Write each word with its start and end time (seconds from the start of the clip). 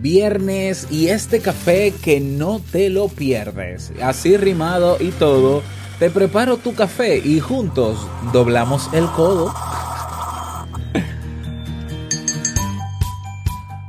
viernes 0.00 0.86
y 0.90 1.08
este 1.08 1.40
café 1.40 1.92
que 2.02 2.20
no 2.20 2.60
te 2.72 2.90
lo 2.90 3.08
pierdes. 3.08 3.92
Así 4.02 4.36
rimado 4.36 4.96
y 5.00 5.10
todo, 5.10 5.62
te 5.98 6.10
preparo 6.10 6.56
tu 6.56 6.74
café 6.74 7.18
y 7.18 7.40
juntos 7.40 8.06
doblamos 8.32 8.88
el 8.92 9.06
codo. 9.06 9.52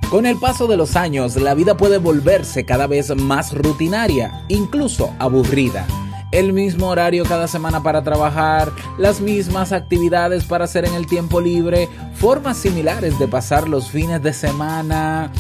Con 0.10 0.26
el 0.26 0.40
paso 0.40 0.66
de 0.66 0.76
los 0.76 0.96
años, 0.96 1.36
la 1.36 1.54
vida 1.54 1.78
puede 1.78 2.00
volverse 2.00 2.66
cada 2.66 2.88
vez 2.88 3.16
más 3.16 3.54
rutinaria, 3.54 4.44
incluso 4.48 5.14
aburrida. 5.20 5.86
El 6.32 6.52
mismo 6.52 6.88
horario 6.90 7.24
cada 7.26 7.48
semana 7.48 7.84
para 7.84 8.04
trabajar, 8.04 8.72
las 8.98 9.22
mismas 9.22 9.72
actividades 9.72 10.46
para 10.46 10.66
hacer 10.66 10.86
en 10.86 10.96
el 10.96 11.06
tiempo 11.06 11.42
libre, 11.42 11.88
formas 12.16 12.58
similares 12.58 13.20
de 13.20 13.28
pasar 13.28 13.70
los 13.70 13.92
fines 13.92 14.22
de 14.24 14.34
semana. 14.34 15.32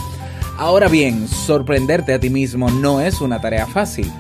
Ahora 0.60 0.90
bien, 0.90 1.26
sorprenderte 1.30 2.14
a 2.14 2.20
ti 2.20 2.30
mismo 2.30 2.70
no 2.70 3.00
es 3.00 3.22
una 3.22 3.40
tarea 3.40 3.66
fácil. 3.66 4.12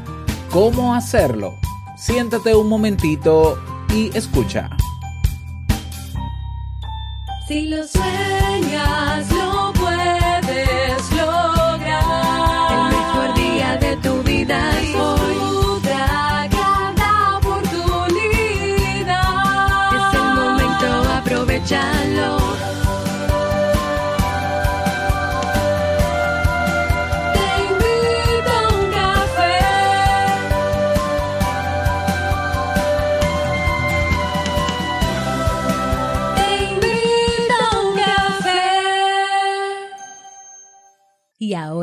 ¿Cómo 0.49 0.95
hacerlo? 0.95 1.59
Siéntate 1.97 2.55
un 2.55 2.69
momentito 2.69 3.61
y 3.93 4.09
escucha. 4.17 4.69
Si 7.45 7.67
lo 7.67 7.85
sueñas, 7.85 9.29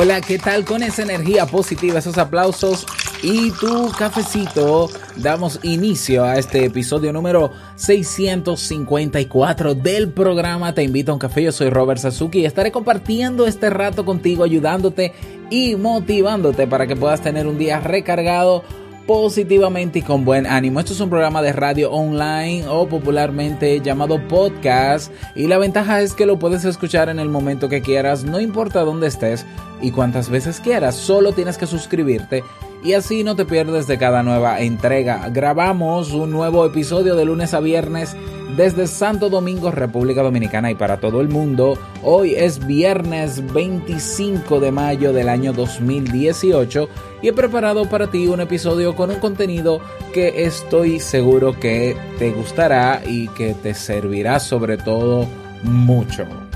Hola, 0.00 0.20
¿qué 0.20 0.38
tal 0.38 0.64
con 0.64 0.84
esa 0.84 1.02
energía 1.02 1.44
positiva, 1.44 1.98
esos 1.98 2.18
aplausos 2.18 2.86
y 3.20 3.50
tu 3.50 3.90
cafecito? 3.98 4.88
Damos 5.16 5.58
inicio 5.64 6.22
a 6.22 6.38
este 6.38 6.64
episodio 6.64 7.12
número 7.12 7.50
654 7.74 9.74
del 9.74 10.12
programa 10.12 10.72
Te 10.72 10.84
invito 10.84 11.10
a 11.10 11.14
un 11.14 11.18
café. 11.18 11.42
Yo 11.42 11.50
soy 11.50 11.70
Robert 11.70 12.00
Sasuki 12.00 12.42
y 12.42 12.44
estaré 12.44 12.70
compartiendo 12.70 13.44
este 13.44 13.70
rato 13.70 14.04
contigo, 14.04 14.44
ayudándote 14.44 15.14
y 15.50 15.74
motivándote 15.74 16.68
para 16.68 16.86
que 16.86 16.94
puedas 16.94 17.20
tener 17.20 17.48
un 17.48 17.58
día 17.58 17.80
recargado 17.80 18.62
positivamente 19.08 20.00
y 20.00 20.02
con 20.02 20.26
buen 20.26 20.46
ánimo. 20.46 20.80
Esto 20.80 20.92
es 20.92 21.00
un 21.00 21.08
programa 21.08 21.40
de 21.40 21.54
radio 21.54 21.90
online 21.90 22.68
o 22.68 22.86
popularmente 22.86 23.80
llamado 23.80 24.20
podcast 24.28 25.10
y 25.34 25.46
la 25.46 25.56
ventaja 25.56 26.02
es 26.02 26.12
que 26.12 26.26
lo 26.26 26.38
puedes 26.38 26.66
escuchar 26.66 27.08
en 27.08 27.18
el 27.18 27.30
momento 27.30 27.70
que 27.70 27.80
quieras, 27.80 28.24
no 28.24 28.38
importa 28.38 28.82
dónde 28.82 29.06
estés 29.06 29.46
y 29.80 29.92
cuántas 29.92 30.28
veces 30.28 30.60
quieras, 30.60 30.94
solo 30.94 31.32
tienes 31.32 31.56
que 31.56 31.66
suscribirte 31.66 32.44
y 32.82 32.92
así 32.92 33.24
no 33.24 33.36
te 33.36 33.44
pierdes 33.44 33.86
de 33.86 33.98
cada 33.98 34.22
nueva 34.22 34.60
entrega. 34.60 35.28
Grabamos 35.30 36.12
un 36.12 36.30
nuevo 36.30 36.64
episodio 36.64 37.16
de 37.16 37.24
lunes 37.24 37.54
a 37.54 37.60
viernes 37.60 38.16
desde 38.56 38.86
Santo 38.86 39.28
Domingo, 39.28 39.70
República 39.70 40.22
Dominicana 40.22 40.70
y 40.70 40.74
para 40.74 40.98
todo 40.98 41.20
el 41.20 41.28
mundo. 41.28 41.78
Hoy 42.02 42.34
es 42.34 42.66
viernes 42.66 43.52
25 43.52 44.60
de 44.60 44.72
mayo 44.72 45.12
del 45.12 45.28
año 45.28 45.52
2018 45.52 46.88
y 47.22 47.28
he 47.28 47.32
preparado 47.32 47.88
para 47.88 48.10
ti 48.10 48.26
un 48.26 48.40
episodio 48.40 48.94
con 48.94 49.10
un 49.10 49.20
contenido 49.20 49.80
que 50.12 50.44
estoy 50.44 51.00
seguro 51.00 51.58
que 51.58 51.96
te 52.18 52.30
gustará 52.30 53.02
y 53.06 53.28
que 53.28 53.54
te 53.54 53.74
servirá 53.74 54.40
sobre 54.40 54.76
todo 54.78 55.26
mucho. 55.62 56.47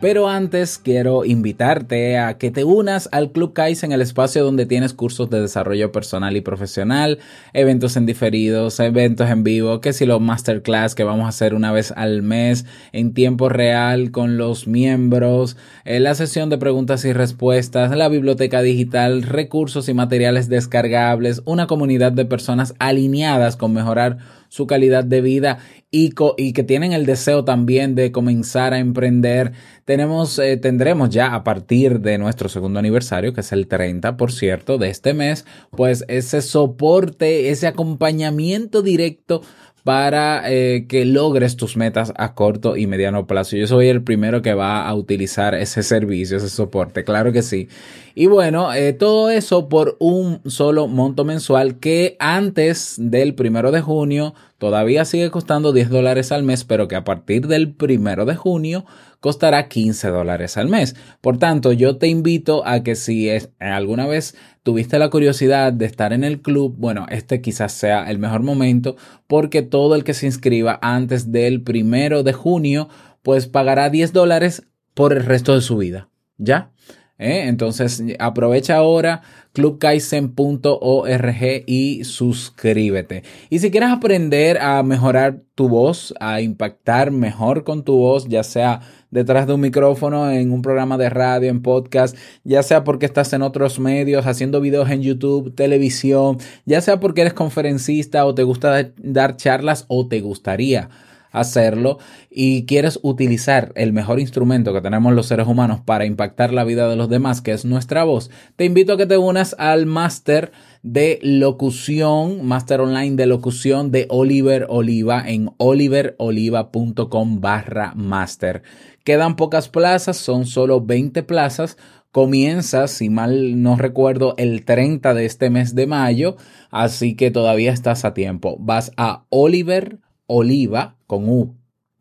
Pero 0.00 0.30
antes 0.30 0.78
quiero 0.78 1.26
invitarte 1.26 2.16
a 2.16 2.38
que 2.38 2.50
te 2.50 2.64
unas 2.64 3.10
al 3.12 3.32
Club 3.32 3.52
Kaizen, 3.52 3.92
el 3.92 4.00
espacio 4.00 4.42
donde 4.42 4.64
tienes 4.64 4.94
cursos 4.94 5.28
de 5.28 5.42
desarrollo 5.42 5.92
personal 5.92 6.38
y 6.38 6.40
profesional, 6.40 7.18
eventos 7.52 7.98
en 7.98 8.06
diferidos, 8.06 8.80
eventos 8.80 9.28
en 9.28 9.44
vivo, 9.44 9.82
que 9.82 9.92
si 9.92 10.06
los 10.06 10.18
masterclass 10.22 10.94
que 10.94 11.04
vamos 11.04 11.26
a 11.26 11.28
hacer 11.28 11.54
una 11.54 11.70
vez 11.70 11.92
al 11.94 12.22
mes 12.22 12.64
en 12.92 13.12
tiempo 13.12 13.50
real 13.50 14.10
con 14.10 14.38
los 14.38 14.66
miembros, 14.66 15.58
eh, 15.84 16.00
la 16.00 16.14
sesión 16.14 16.48
de 16.48 16.56
preguntas 16.56 17.04
y 17.04 17.12
respuestas, 17.12 17.94
la 17.94 18.08
biblioteca 18.08 18.62
digital, 18.62 19.22
recursos 19.22 19.90
y 19.90 19.92
materiales 19.92 20.48
descargables, 20.48 21.42
una 21.44 21.66
comunidad 21.66 22.12
de 22.12 22.24
personas 22.24 22.74
alineadas 22.78 23.58
con 23.58 23.74
mejorar 23.74 24.16
su 24.48 24.66
calidad 24.66 25.04
de 25.04 25.20
vida 25.20 25.58
y, 25.90 26.12
que 26.52 26.62
tienen 26.62 26.92
el 26.92 27.04
deseo 27.04 27.44
también 27.44 27.94
de 27.94 28.12
comenzar 28.12 28.72
a 28.72 28.78
emprender. 28.78 29.52
Tenemos, 29.84 30.38
eh, 30.38 30.56
tendremos 30.56 31.10
ya 31.10 31.34
a 31.34 31.42
partir 31.42 32.00
de 32.00 32.16
nuestro 32.18 32.48
segundo 32.48 32.78
aniversario, 32.78 33.32
que 33.32 33.40
es 33.40 33.52
el 33.52 33.66
30, 33.66 34.16
por 34.16 34.30
cierto, 34.30 34.78
de 34.78 34.88
este 34.88 35.14
mes, 35.14 35.44
pues 35.70 36.04
ese 36.06 36.42
soporte, 36.42 37.50
ese 37.50 37.66
acompañamiento 37.66 38.82
directo 38.82 39.42
para 39.82 40.42
eh, 40.50 40.86
que 40.88 41.04
logres 41.04 41.56
tus 41.56 41.76
metas 41.76 42.12
a 42.16 42.34
corto 42.34 42.76
y 42.76 42.86
mediano 42.86 43.26
plazo. 43.26 43.56
Yo 43.56 43.66
soy 43.66 43.88
el 43.88 44.02
primero 44.02 44.42
que 44.42 44.54
va 44.54 44.86
a 44.86 44.94
utilizar 44.94 45.54
ese 45.54 45.82
servicio, 45.82 46.36
ese 46.36 46.50
soporte, 46.50 47.02
claro 47.02 47.32
que 47.32 47.42
sí. 47.42 47.68
Y 48.14 48.26
bueno, 48.26 48.74
eh, 48.74 48.92
todo 48.92 49.30
eso 49.30 49.68
por 49.68 49.96
un 49.98 50.40
solo 50.46 50.86
monto 50.86 51.24
mensual 51.24 51.78
que 51.78 52.16
antes 52.18 52.96
del 52.98 53.34
primero 53.34 53.72
de 53.72 53.80
junio 53.80 54.34
todavía 54.60 55.06
sigue 55.06 55.30
costando 55.30 55.72
10 55.72 55.88
dólares 55.88 56.32
al 56.32 56.42
mes, 56.42 56.64
pero 56.64 56.86
que 56.86 56.94
a 56.94 57.02
partir 57.02 57.46
del 57.46 57.72
primero 57.72 58.26
de 58.26 58.36
junio 58.36 58.84
costará 59.18 59.68
15 59.68 60.08
dólares 60.08 60.58
al 60.58 60.68
mes. 60.68 60.94
Por 61.22 61.38
tanto, 61.38 61.72
yo 61.72 61.96
te 61.96 62.08
invito 62.08 62.64
a 62.66 62.82
que 62.82 62.94
si 62.94 63.30
alguna 63.58 64.06
vez 64.06 64.36
tuviste 64.62 64.98
la 64.98 65.08
curiosidad 65.08 65.72
de 65.72 65.86
estar 65.86 66.12
en 66.12 66.24
el 66.24 66.42
club, 66.42 66.74
bueno, 66.76 67.06
este 67.08 67.40
quizás 67.40 67.72
sea 67.72 68.10
el 68.10 68.18
mejor 68.18 68.42
momento 68.42 68.96
porque 69.26 69.62
todo 69.62 69.94
el 69.94 70.04
que 70.04 70.12
se 70.12 70.26
inscriba 70.26 70.78
antes 70.82 71.32
del 71.32 71.62
primero 71.62 72.22
de 72.22 72.34
junio, 72.34 72.90
pues 73.22 73.46
pagará 73.46 73.88
10 73.88 74.12
dólares 74.12 74.66
por 74.92 75.14
el 75.14 75.24
resto 75.24 75.54
de 75.54 75.62
su 75.62 75.78
vida. 75.78 76.10
¿Ya? 76.36 76.70
¿Eh? 77.16 77.48
Entonces 77.48 78.02
aprovecha 78.18 78.76
ahora 78.76 79.22
clubkaisen.org 79.52 81.64
y 81.66 82.04
suscríbete. 82.04 83.22
Y 83.48 83.58
si 83.58 83.70
quieres 83.70 83.90
aprender 83.90 84.58
a 84.58 84.82
mejorar 84.82 85.42
tu 85.54 85.68
voz, 85.68 86.14
a 86.20 86.40
impactar 86.40 87.10
mejor 87.10 87.64
con 87.64 87.84
tu 87.84 87.98
voz, 87.98 88.28
ya 88.28 88.42
sea 88.42 88.80
detrás 89.10 89.46
de 89.46 89.54
un 89.54 89.60
micrófono, 89.60 90.30
en 90.30 90.52
un 90.52 90.62
programa 90.62 90.96
de 90.96 91.10
radio, 91.10 91.50
en 91.50 91.62
podcast, 91.62 92.16
ya 92.44 92.62
sea 92.62 92.84
porque 92.84 93.06
estás 93.06 93.32
en 93.32 93.42
otros 93.42 93.80
medios, 93.80 94.26
haciendo 94.26 94.60
videos 94.60 94.88
en 94.90 95.02
YouTube, 95.02 95.54
televisión, 95.54 96.38
ya 96.64 96.80
sea 96.80 97.00
porque 97.00 97.22
eres 97.22 97.34
conferencista 97.34 98.24
o 98.24 98.34
te 98.34 98.44
gusta 98.44 98.92
dar 98.96 99.36
charlas 99.36 99.84
o 99.88 100.06
te 100.06 100.20
gustaría 100.20 100.88
hacerlo 101.32 101.98
y 102.30 102.64
quieres 102.66 102.98
utilizar 103.02 103.72
el 103.74 103.92
mejor 103.92 104.20
instrumento 104.20 104.72
que 104.72 104.80
tenemos 104.80 105.12
los 105.12 105.26
seres 105.26 105.46
humanos 105.46 105.80
para 105.84 106.06
impactar 106.06 106.52
la 106.52 106.64
vida 106.64 106.88
de 106.88 106.96
los 106.96 107.08
demás, 107.08 107.40
que 107.40 107.52
es 107.52 107.64
nuestra 107.64 108.04
voz, 108.04 108.30
te 108.56 108.64
invito 108.64 108.94
a 108.94 108.96
que 108.96 109.06
te 109.06 109.16
unas 109.16 109.54
al 109.58 109.86
máster 109.86 110.52
de 110.82 111.18
locución, 111.22 112.46
máster 112.46 112.80
online 112.80 113.16
de 113.16 113.26
locución 113.26 113.90
de 113.90 114.06
Oliver 114.08 114.66
Oliva 114.68 115.22
en 115.26 115.50
oliveroliva.com 115.58 117.40
barra 117.40 117.92
máster. 117.94 118.62
Quedan 119.04 119.36
pocas 119.36 119.68
plazas, 119.68 120.16
son 120.16 120.46
solo 120.46 120.80
20 120.80 121.22
plazas. 121.22 121.76
Comienza, 122.12 122.88
si 122.88 123.08
mal 123.08 123.62
no 123.62 123.76
recuerdo, 123.76 124.34
el 124.36 124.64
30 124.64 125.14
de 125.14 125.26
este 125.26 125.48
mes 125.48 125.74
de 125.74 125.86
mayo, 125.86 126.36
así 126.70 127.14
que 127.14 127.30
todavía 127.30 127.72
estás 127.72 128.04
a 128.04 128.14
tiempo. 128.14 128.56
Vas 128.58 128.92
a 128.96 129.26
Oliver 129.28 129.98
Oliva 130.26 130.96
con 131.10 131.28
U 131.28 131.56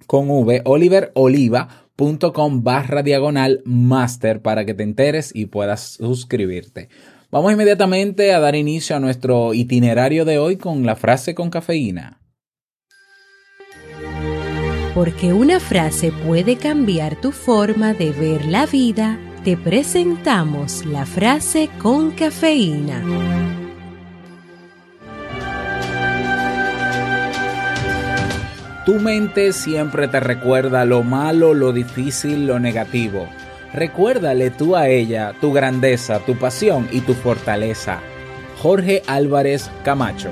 con 0.05 0.29
V, 0.29 0.61
oliveroliva.com 0.65 2.63
barra 2.63 3.03
diagonal 3.03 3.61
master 3.65 4.41
para 4.41 4.65
que 4.65 4.73
te 4.73 4.83
enteres 4.83 5.31
y 5.33 5.47
puedas 5.47 5.97
suscribirte. 5.99 6.89
Vamos 7.31 7.51
inmediatamente 7.53 8.33
a 8.33 8.39
dar 8.39 8.55
inicio 8.55 8.95
a 8.95 8.99
nuestro 8.99 9.53
itinerario 9.53 10.25
de 10.25 10.39
hoy 10.39 10.57
con 10.57 10.85
la 10.85 10.95
frase 10.95 11.35
con 11.35 11.49
cafeína. 11.49 12.21
Porque 14.95 15.33
una 15.33 15.59
frase 15.59 16.11
puede 16.25 16.57
cambiar 16.57 17.19
tu 17.21 17.31
forma 17.31 17.93
de 17.93 18.11
ver 18.11 18.45
la 18.45 18.65
vida, 18.65 19.19
te 19.43 19.57
presentamos 19.57 20.85
la 20.85 21.05
frase 21.05 21.69
con 21.79 22.11
cafeína. 22.11 23.58
Tu 28.89 28.97
mente 28.97 29.53
siempre 29.53 30.07
te 30.07 30.19
recuerda 30.19 30.83
lo 30.83 31.03
malo, 31.03 31.53
lo 31.53 31.71
difícil, 31.71 32.47
lo 32.47 32.59
negativo. 32.59 33.29
Recuérdale 33.71 34.49
tú 34.49 34.75
a 34.75 34.87
ella 34.87 35.35
tu 35.39 35.53
grandeza, 35.53 36.17
tu 36.25 36.35
pasión 36.35 36.87
y 36.91 37.01
tu 37.01 37.13
fortaleza. 37.13 37.99
Jorge 38.57 39.03
Álvarez 39.05 39.69
Camacho. 39.83 40.31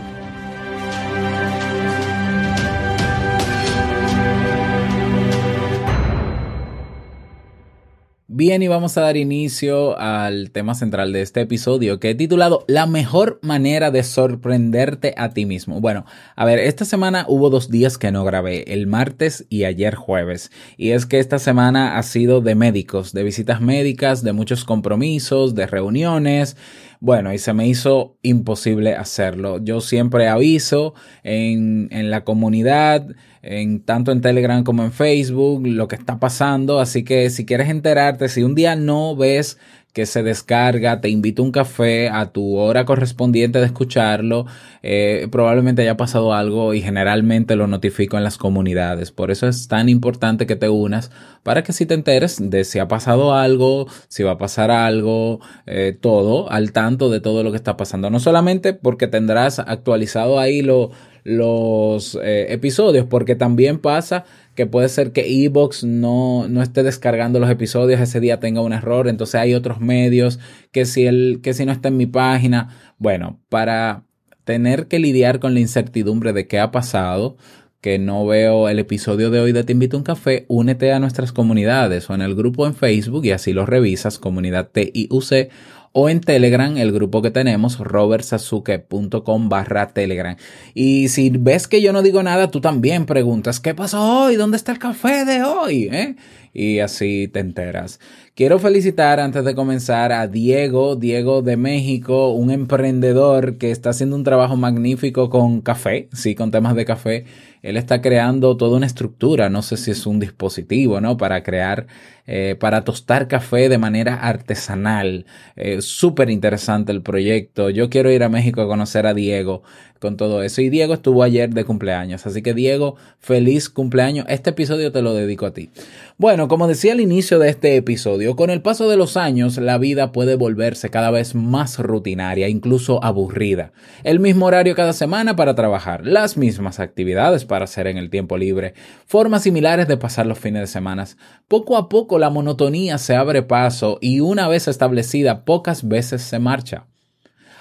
Bien, 8.39 8.62
y 8.62 8.68
vamos 8.68 8.95
a 8.95 9.01
dar 9.01 9.18
inicio 9.18 9.98
al 9.98 10.51
tema 10.51 10.75
central 10.75 11.12
de 11.12 11.24
este 11.24 11.42
episodio 11.42 12.00
que 12.00 12.12
he 12.12 12.13
titulado 12.13 12.66
La 12.68 12.86
mejor 12.86 13.39
manera 13.42 13.89
de 13.89 14.04
sorprenderte 14.04 15.16
a 15.18 15.30
ti 15.30 15.48
mismo. 15.48 15.81
Bueno, 15.81 16.06
a 16.36 16.45
ver, 16.45 16.60
esta 16.60 16.86
semana 16.86 17.25
hubo 17.28 17.50
dos 17.50 17.72
días 17.72 17.98
que 17.98 18.12
no 18.12 18.24
grabé, 18.24 18.72
el 18.72 18.86
martes 18.86 19.48
y 19.50 19.63
ayer 19.63 19.95
jueves. 19.95 20.51
Y 20.78 20.92
es 20.92 21.07
que 21.07 21.18
esta 21.18 21.39
semana 21.39 21.98
ha 21.98 22.04
sido 22.04 22.42
de 22.42 22.54
médicos, 22.54 23.12
de 23.12 23.24
visitas 23.24 23.60
médicas, 23.60 24.22
de 24.22 24.34
muchos 24.34 24.66
compromisos, 24.66 25.56
de 25.56 25.66
reuniones. 25.66 26.57
Bueno, 26.99 27.33
y 27.33 27.38
se 27.38 27.53
me 27.53 27.67
hizo 27.67 28.17
imposible 28.23 28.95
hacerlo. 28.95 29.63
Yo 29.63 29.81
siempre 29.81 30.27
aviso 30.27 30.94
en, 31.23 31.89
en 31.91 32.09
la 32.09 32.23
comunidad 32.23 33.07
en 33.41 33.81
tanto 33.81 34.11
en 34.11 34.21
Telegram 34.21 34.63
como 34.63 34.83
en 34.83 34.91
Facebook, 34.91 35.65
lo 35.65 35.88
que 35.88 35.95
está 35.95 36.19
pasando. 36.19 36.79
Así 36.79 37.03
que 37.03 37.29
si 37.29 37.45
quieres 37.45 37.69
enterarte, 37.69 38.29
si 38.29 38.44
un 38.44 38.55
día 38.55 38.75
no 38.75 39.15
ves 39.15 39.57
que 39.94 40.06
se 40.06 40.22
descarga, 40.22 41.01
te 41.01 41.10
invito 41.10 41.42
a 41.42 41.45
un 41.45 41.51
café 41.51 42.10
a 42.10 42.28
tu 42.28 42.57
hora 42.57 42.86
correspondiente 42.86 43.60
de 43.60 43.66
escucharlo, 43.66 44.45
eh, 44.84 45.28
probablemente 45.31 45.81
haya 45.81 45.98
pasado 45.98 46.34
algo 46.36 46.75
y 46.75 46.81
generalmente 46.81 47.56
lo 47.56 47.66
notifico 47.66 48.16
en 48.16 48.24
las 48.24 48.38
comunidades. 48.38 49.12
Por 49.12 49.31
eso 49.31 49.48
es 49.48 49.68
tan 49.68 49.89
importante 49.89 50.45
que 50.45 50.56
te 50.56 50.69
unas 50.69 51.10
para 51.42 51.63
que 51.63 51.74
si 51.74 51.86
te 51.86 51.95
enteres 51.95 52.38
de 52.39 52.63
si 52.63 52.78
ha 52.78 52.88
pasado 52.88 53.34
algo, 53.34 53.88
si 54.07 54.22
va 54.22 54.34
a 54.34 54.38
pasar 54.38 54.69
algo, 54.69 55.39
eh, 55.66 55.98
todo 56.00 56.51
al 56.51 56.74
tanto 56.74 57.10
de 57.10 57.19
todo 57.19 57.44
lo 57.44 57.50
que 57.51 57.57
está 57.57 57.75
pasando. 57.75 58.10
No 58.10 58.19
solamente 58.19 58.74
porque 58.74 59.07
tendrás 59.07 59.57
actualizado 59.57 60.39
ahí 60.39 60.62
lo, 60.62 60.92
los 61.24 62.18
eh, 62.24 62.54
episodios, 62.54 63.06
porque 63.06 63.36
también 63.36 63.80
pasa 63.80 64.25
que 64.57 64.65
puede 64.65 64.89
ser 64.89 65.12
que 65.12 65.45
Evox 65.45 65.83
no, 65.83 66.48
no 66.50 66.63
esté 66.63 66.81
descargando 66.81 67.39
los 67.39 67.51
episodios, 67.51 68.01
ese 68.01 68.19
día 68.19 68.39
tenga 68.39 68.62
un 68.62 68.74
error, 68.74 69.07
entonces 69.07 69.36
hay 69.36 69.54
otros 69.54 69.80
medios 69.80 70.39
que 70.71 70.86
si, 70.86 71.06
el, 71.06 71.42
que 71.44 71.54
si 71.54 71.63
no 71.63 71.71
está 71.71 71.89
en 71.89 71.98
mi 71.98 72.07
página, 72.07 72.69
bueno, 72.98 73.39
para 73.50 74.06
tener 74.45 74.88
que 74.88 74.98
lidiar 74.98 75.39
con 75.39 75.54
la 75.54 75.59
incertidumbre 75.59 76.33
de 76.33 76.48
qué 76.48 76.59
ha 76.59 76.71
pasado, 76.71 77.38
que 77.81 78.00
no 78.00 78.25
veo 78.25 78.68
el 78.68 78.80
episodio 78.80 79.30
de 79.30 79.39
hoy 79.39 79.51
de 79.51 79.63
Te 79.63 79.74
invito 79.74 79.95
a 79.95 80.00
un 80.00 80.04
café, 80.04 80.45
únete 80.48 80.92
a 80.92 81.00
nuestras 81.00 81.31
comunidades 81.31 82.10
o 82.10 82.15
en 82.15 82.24
el 82.24 82.33
grupo 82.33 82.65
en 82.65 82.74
Facebook 82.74 83.25
y 83.25 83.31
así 83.31 83.53
lo 83.53 83.68
revisas, 83.68 84.18
comunidad 84.18 84.71
TIUC 84.71 85.51
o 85.99 86.09
en 86.09 86.21
Telegram, 86.21 86.77
el 86.77 86.91
grupo 86.91 87.23
que 87.23 87.31
tenemos, 87.31 87.79
robertsazuke.com 87.79 89.49
barra 89.49 89.88
Telegram. 89.88 90.38
Y 90.75 91.07
si 91.07 91.31
ves 91.31 91.67
que 91.67 91.81
yo 91.81 91.91
no 91.91 92.03
digo 92.03 92.21
nada, 92.21 92.51
tú 92.51 92.61
también 92.61 93.07
preguntas, 93.07 93.59
¿qué 93.59 93.73
pasó 93.73 94.25
hoy? 94.25 94.35
¿Dónde 94.35 94.57
está 94.57 94.71
el 94.71 94.77
café 94.77 95.25
de 95.25 95.41
hoy? 95.41 95.89
¿Eh? 95.91 96.15
Y 96.53 96.79
así 96.81 97.27
te 97.29 97.39
enteras. 97.39 97.99
Quiero 98.35 98.59
felicitar 98.59 99.19
antes 99.19 99.44
de 99.44 99.55
comenzar 99.55 100.11
a 100.11 100.27
Diego, 100.27 100.95
Diego 100.95 101.41
de 101.41 101.57
México, 101.57 102.29
un 102.29 102.51
emprendedor 102.51 103.57
que 103.57 103.71
está 103.71 103.89
haciendo 103.89 104.15
un 104.15 104.23
trabajo 104.23 104.55
magnífico 104.55 105.31
con 105.31 105.61
café, 105.61 106.09
sí, 106.13 106.35
con 106.35 106.51
temas 106.51 106.75
de 106.75 106.85
café. 106.85 107.25
Él 107.67 107.75
está 107.75 108.01
creando 108.01 108.55
toda 108.55 108.77
una 108.77 108.85
estructura, 108.85 109.49
no 109.49 109.61
sé 109.61 109.75
si 109.75 109.91
es 109.91 110.05
un 110.05 110.21
dispositivo, 110.21 111.01
¿no? 111.01 111.17
Para 111.17 111.43
crear 111.43 111.87
eh, 112.29 112.57
para 112.59 112.83
tostar 112.83 113.29
café 113.29 113.69
de 113.69 113.77
manera 113.77 114.15
artesanal. 114.15 115.25
Eh, 115.55 115.81
Súper 115.81 116.29
interesante 116.29 116.91
el 116.91 117.01
proyecto. 117.01 117.69
Yo 117.69 117.89
quiero 117.89 118.11
ir 118.11 118.21
a 118.21 118.27
México 118.27 118.61
a 118.61 118.67
conocer 118.67 119.07
a 119.07 119.13
Diego 119.13 119.63
con 119.99 120.17
todo 120.17 120.43
eso. 120.43 120.61
Y 120.61 120.69
Diego 120.69 120.93
estuvo 120.93 121.23
ayer 121.23 121.53
de 121.53 121.63
cumpleaños. 121.63 122.27
Así 122.27 122.41
que 122.41 122.53
Diego, 122.53 122.97
feliz 123.19 123.69
cumpleaños. 123.69 124.25
Este 124.27 124.49
episodio 124.49 124.91
te 124.91 125.01
lo 125.01 125.13
dedico 125.13 125.45
a 125.45 125.53
ti. 125.53 125.69
Bueno, 126.17 126.49
como 126.49 126.67
decía 126.67 126.91
al 126.91 126.99
inicio 126.99 127.39
de 127.39 127.49
este 127.49 127.77
episodio, 127.77 128.35
con 128.35 128.49
el 128.49 128.61
paso 128.61 128.89
de 128.89 128.97
los 128.97 129.15
años 129.15 129.57
la 129.57 129.77
vida 129.77 130.11
puede 130.11 130.35
volverse 130.35 130.89
cada 130.89 131.11
vez 131.11 131.33
más 131.33 131.79
rutinaria, 131.79 132.49
incluso 132.49 133.03
aburrida. 133.03 133.71
El 134.03 134.19
mismo 134.19 134.47
horario 134.47 134.75
cada 134.75 134.93
semana 134.93 135.35
para 135.35 135.55
trabajar, 135.55 136.05
las 136.05 136.35
mismas 136.35 136.79
actividades 136.79 137.45
para 137.45 137.56
hacer 137.63 137.88
en 137.88 137.98
el 137.98 138.09
tiempo 138.09 138.38
libre, 138.38 138.74
formas 139.06 139.44
similares 139.44 139.88
de 139.88 139.98
pasar 139.98 140.25
los 140.25 140.39
fines 140.39 140.62
de 140.62 140.68
semana. 140.68 141.06
Poco 141.48 141.77
a 141.77 141.89
poco 141.89 142.19
la 142.19 142.30
monotonía 142.30 142.98
se 142.98 143.15
abre 143.15 143.44
paso 143.44 143.98
y 144.01 144.19
una 144.19 144.48
vez 144.48 144.68
establecida 144.68 145.45
pocas 145.45 145.88
veces 145.88 146.21
se 146.21 146.39
marcha. 146.39 146.88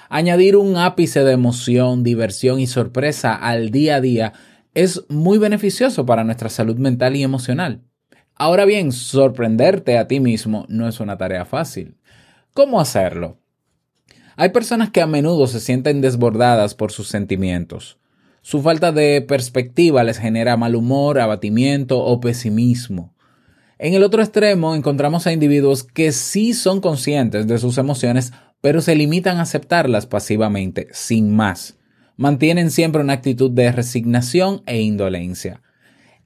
Añadir 0.09 0.55
un 0.55 0.77
ápice 0.77 1.23
de 1.23 1.33
emoción, 1.33 2.03
diversión 2.03 2.59
y 2.59 2.67
sorpresa 2.67 3.35
al 3.35 3.71
día 3.71 3.95
a 3.95 4.01
día 4.01 4.33
es 4.73 5.03
muy 5.09 5.37
beneficioso 5.37 6.05
para 6.05 6.23
nuestra 6.23 6.49
salud 6.49 6.77
mental 6.77 7.15
y 7.15 7.23
emocional. 7.23 7.81
Ahora 8.35 8.65
bien, 8.65 8.91
sorprenderte 8.91 9.97
a 9.97 10.07
ti 10.07 10.19
mismo 10.19 10.65
no 10.69 10.87
es 10.87 10.99
una 10.99 11.17
tarea 11.17 11.45
fácil. 11.45 11.97
¿Cómo 12.53 12.79
hacerlo? 12.79 13.39
Hay 14.35 14.49
personas 14.49 14.91
que 14.91 15.01
a 15.01 15.07
menudo 15.07 15.47
se 15.47 15.59
sienten 15.59 15.99
desbordadas 15.99 16.75
por 16.75 16.91
sus 16.91 17.07
sentimientos. 17.07 17.97
Su 18.47 18.61
falta 18.61 18.93
de 18.93 19.21
perspectiva 19.27 20.05
les 20.05 20.19
genera 20.19 20.55
mal 20.55 20.73
humor, 20.75 21.19
abatimiento 21.19 21.99
o 21.99 22.21
pesimismo. 22.21 23.13
En 23.77 23.93
el 23.93 24.03
otro 24.03 24.21
extremo 24.21 24.73
encontramos 24.73 25.27
a 25.27 25.33
individuos 25.33 25.83
que 25.83 26.13
sí 26.13 26.53
son 26.53 26.79
conscientes 26.79 27.45
de 27.45 27.57
sus 27.57 27.77
emociones, 27.77 28.31
pero 28.61 28.79
se 28.79 28.95
limitan 28.95 29.35
a 29.35 29.41
aceptarlas 29.41 30.05
pasivamente, 30.05 30.87
sin 30.93 31.35
más. 31.35 31.77
Mantienen 32.15 32.71
siempre 32.71 33.01
una 33.01 33.11
actitud 33.11 33.51
de 33.51 33.69
resignación 33.69 34.63
e 34.65 34.79
indolencia. 34.79 35.61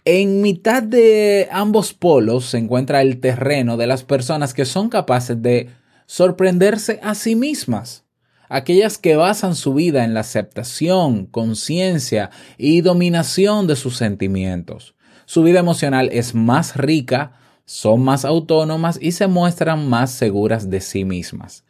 En 0.05 0.41
mitad 0.41 0.83
de 0.83 1.47
ambos 1.51 1.95
polos 1.95 2.45
se 2.45 2.59
encuentra 2.59 3.01
el 3.01 3.19
terreno 3.19 3.77
de 3.77 3.87
las 3.87 4.03
personas 4.03 4.53
que 4.53 4.65
son 4.65 4.89
capaces 4.89 5.41
de 5.41 5.69
sorprenderse 6.05 6.99
a 7.01 7.15
sí 7.15 7.35
mismas. 7.35 8.05
Aquellas 8.53 8.97
que 8.97 9.15
basan 9.15 9.55
su 9.55 9.73
vida 9.73 10.03
en 10.03 10.13
la 10.13 10.19
aceptación, 10.19 11.25
conciencia 11.25 12.31
y 12.57 12.81
dominación 12.81 13.65
de 13.65 13.77
sus 13.77 13.95
sentimientos. 13.95 14.93
Su 15.23 15.41
vida 15.43 15.59
emocional 15.59 16.09
es 16.11 16.35
más 16.35 16.75
rica, 16.75 17.39
son 17.63 18.01
más 18.03 18.25
autónomas 18.25 18.99
y 19.01 19.13
se 19.13 19.27
muestran 19.27 19.87
más 19.87 20.11
seguras 20.11 20.69
de 20.69 20.81
sí 20.81 21.05
mismas. 21.05 21.63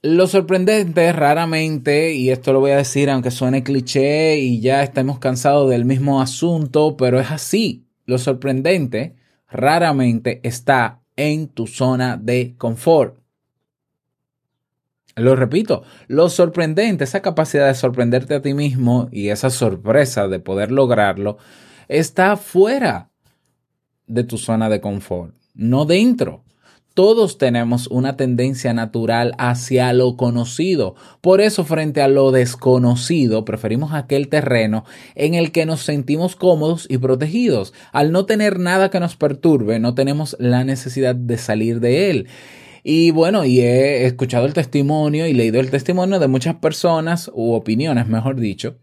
Lo 0.00 0.28
sorprendente 0.28 1.12
raramente, 1.12 2.14
y 2.14 2.30
esto 2.30 2.52
lo 2.52 2.60
voy 2.60 2.70
a 2.70 2.76
decir 2.76 3.10
aunque 3.10 3.32
suene 3.32 3.64
cliché 3.64 4.38
y 4.38 4.60
ya 4.60 4.84
estemos 4.84 5.18
cansados 5.18 5.68
del 5.68 5.84
mismo 5.84 6.20
asunto, 6.20 6.96
pero 6.96 7.18
es 7.18 7.32
así. 7.32 7.88
Lo 8.04 8.18
sorprendente 8.18 9.16
raramente 9.50 10.38
está 10.44 11.00
en 11.16 11.48
tu 11.48 11.66
zona 11.66 12.16
de 12.16 12.54
confort. 12.56 13.25
Lo 15.16 15.34
repito, 15.34 15.82
lo 16.08 16.28
sorprendente, 16.28 17.04
esa 17.04 17.22
capacidad 17.22 17.66
de 17.68 17.74
sorprenderte 17.74 18.34
a 18.34 18.42
ti 18.42 18.52
mismo 18.52 19.08
y 19.10 19.30
esa 19.30 19.48
sorpresa 19.48 20.28
de 20.28 20.40
poder 20.40 20.70
lograrlo, 20.70 21.38
está 21.88 22.36
fuera 22.36 23.08
de 24.06 24.24
tu 24.24 24.36
zona 24.36 24.68
de 24.68 24.82
confort, 24.82 25.34
no 25.54 25.86
dentro. 25.86 26.44
Todos 26.92 27.38
tenemos 27.38 27.86
una 27.88 28.16
tendencia 28.16 28.74
natural 28.74 29.32
hacia 29.38 29.92
lo 29.94 30.16
conocido. 30.16 30.96
Por 31.22 31.40
eso, 31.40 31.64
frente 31.64 32.02
a 32.02 32.08
lo 32.08 32.30
desconocido, 32.30 33.44
preferimos 33.44 33.92
aquel 33.94 34.28
terreno 34.28 34.84
en 35.14 35.32
el 35.34 35.50
que 35.50 35.64
nos 35.64 35.80
sentimos 35.80 36.36
cómodos 36.36 36.86
y 36.90 36.98
protegidos. 36.98 37.72
Al 37.92 38.12
no 38.12 38.26
tener 38.26 38.58
nada 38.58 38.90
que 38.90 39.00
nos 39.00 39.16
perturbe, 39.16 39.78
no 39.78 39.94
tenemos 39.94 40.36
la 40.38 40.64
necesidad 40.64 41.14
de 41.14 41.38
salir 41.38 41.80
de 41.80 42.10
él. 42.10 42.28
Y 42.88 43.10
bueno, 43.10 43.44
y 43.44 43.62
he 43.62 44.06
escuchado 44.06 44.46
el 44.46 44.52
testimonio 44.52 45.26
y 45.26 45.32
leído 45.32 45.58
el 45.58 45.72
testimonio 45.72 46.20
de 46.20 46.28
muchas 46.28 46.54
personas, 46.54 47.28
u 47.34 47.52
opiniones, 47.52 48.06
mejor 48.06 48.36
dicho, 48.36 48.76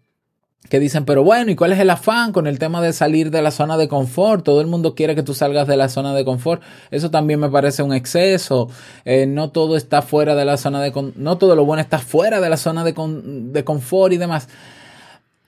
que 0.67 0.81
dicen, 0.81 1.05
pero 1.05 1.23
bueno, 1.23 1.51
¿y 1.51 1.55
cuál 1.55 1.71
es 1.71 1.79
el 1.79 1.89
afán 1.89 2.33
con 2.33 2.45
el 2.45 2.59
tema 2.59 2.81
de 2.81 2.91
salir 2.91 3.31
de 3.31 3.41
la 3.41 3.49
zona 3.49 3.77
de 3.77 3.87
confort? 3.87 4.43
Todo 4.43 4.59
el 4.59 4.67
mundo 4.67 4.93
quiere 4.93 5.15
que 5.15 5.23
tú 5.23 5.33
salgas 5.33 5.69
de 5.69 5.77
la 5.77 5.87
zona 5.87 6.13
de 6.13 6.25
confort. 6.25 6.61
Eso 6.91 7.11
también 7.11 7.39
me 7.39 7.47
parece 7.47 7.81
un 7.81 7.93
exceso. 7.93 8.67
Eh, 9.05 9.25
no 9.25 9.51
todo 9.51 9.77
está 9.77 10.01
fuera 10.01 10.35
de 10.35 10.43
la 10.43 10.57
zona 10.57 10.81
de 10.81 10.91
no 11.15 11.37
todo 11.37 11.55
lo 11.55 11.63
bueno 11.63 11.79
está 11.79 11.99
fuera 11.99 12.41
de 12.41 12.49
la 12.49 12.57
zona 12.57 12.83
de, 12.83 12.93
de 12.93 13.63
confort 13.63 14.11
y 14.11 14.17
demás. 14.17 14.49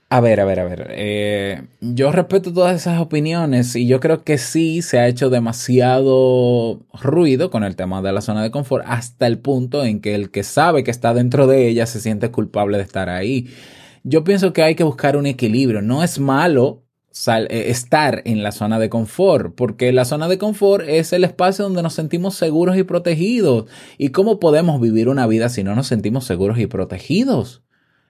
A 0.09 0.19
ver, 0.21 0.39
a 0.39 0.45
ver, 0.45 0.59
a 0.59 0.63
ver. 0.65 0.87
Eh, 0.91 1.63
yo 1.81 2.11
respeto 2.11 2.53
todas 2.53 2.75
esas 2.75 3.01
opiniones 3.01 3.75
y 3.75 3.87
yo 3.87 3.99
creo 3.99 4.23
que 4.23 4.37
sí 4.37 4.81
se 4.81 4.99
ha 4.99 5.07
hecho 5.07 5.29
demasiado 5.29 6.81
ruido 6.93 7.49
con 7.49 7.63
el 7.63 7.75
tema 7.75 8.01
de 8.01 8.13
la 8.13 8.21
zona 8.21 8.43
de 8.43 8.51
confort 8.51 8.85
hasta 8.87 9.27
el 9.27 9.39
punto 9.39 9.83
en 9.83 10.01
que 10.01 10.15
el 10.15 10.29
que 10.29 10.43
sabe 10.43 10.83
que 10.83 10.91
está 10.91 11.13
dentro 11.13 11.47
de 11.47 11.67
ella 11.67 11.85
se 11.85 11.99
siente 11.99 12.29
culpable 12.31 12.77
de 12.77 12.83
estar 12.83 13.09
ahí 13.09 13.49
yo 14.07 14.23
pienso 14.23 14.53
que 14.53 14.61
hay 14.61 14.75
que 14.75 14.83
buscar 14.83 15.17
un 15.17 15.25
equilibrio. 15.25 15.81
No 15.81 16.03
es 16.03 16.19
malo 16.19 16.83
eh, 17.27 17.65
estar 17.69 18.21
en 18.25 18.43
la 18.43 18.51
zona 18.51 18.77
de 18.77 18.87
confort, 18.87 19.55
porque 19.55 19.91
la 19.91 20.05
zona 20.05 20.27
de 20.27 20.37
confort 20.37 20.87
es 20.87 21.11
el 21.11 21.23
espacio 21.23 21.65
donde 21.65 21.81
nos 21.81 21.93
sentimos 21.93 22.35
seguros 22.35 22.77
y 22.77 22.83
protegidos. 22.83 23.65
¿Y 23.97 24.09
cómo 24.09 24.39
podemos 24.39 24.79
vivir 24.79 25.09
una 25.09 25.25
vida 25.25 25.49
si 25.49 25.63
no 25.63 25.73
nos 25.73 25.87
sentimos 25.87 26.25
seguros 26.25 26.59
y 26.59 26.67
protegidos? 26.67 27.64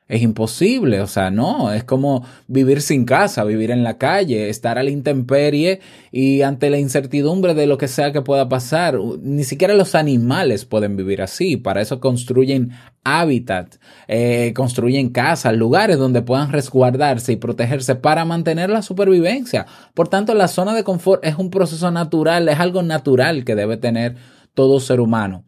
Es 0.07 0.21
imposible, 0.21 1.01
o 1.01 1.07
sea, 1.07 1.31
no, 1.31 1.71
es 1.71 1.83
como 1.83 2.23
vivir 2.47 2.83
sin 2.83 3.05
casa, 3.05 3.43
vivir 3.43 3.71
en 3.71 3.83
la 3.83 3.97
calle, 3.97 4.49
estar 4.49 4.77
a 4.77 4.83
la 4.83 4.91
intemperie 4.91 5.79
y 6.11 6.43
ante 6.43 6.69
la 6.69 6.77
incertidumbre 6.77 7.55
de 7.55 7.65
lo 7.65 7.79
que 7.79 7.87
sea 7.87 8.11
que 8.11 8.21
pueda 8.21 8.47
pasar. 8.47 8.99
Ni 9.21 9.43
siquiera 9.43 9.73
los 9.73 9.95
animales 9.95 10.65
pueden 10.65 10.95
vivir 10.95 11.23
así, 11.23 11.57
para 11.57 11.81
eso 11.81 11.99
construyen 11.99 12.69
hábitat, 13.03 13.77
eh, 14.07 14.53
construyen 14.55 15.09
casas, 15.09 15.55
lugares 15.55 15.97
donde 15.97 16.21
puedan 16.21 16.51
resguardarse 16.51 17.31
y 17.31 17.37
protegerse 17.37 17.95
para 17.95 18.25
mantener 18.25 18.69
la 18.69 18.83
supervivencia. 18.83 19.65
Por 19.95 20.07
tanto, 20.07 20.35
la 20.35 20.47
zona 20.47 20.75
de 20.75 20.83
confort 20.83 21.25
es 21.25 21.35
un 21.39 21.49
proceso 21.49 21.89
natural, 21.89 22.47
es 22.47 22.59
algo 22.59 22.83
natural 22.83 23.43
que 23.43 23.55
debe 23.55 23.77
tener 23.77 24.17
todo 24.53 24.79
ser 24.79 24.99
humano. 24.99 25.45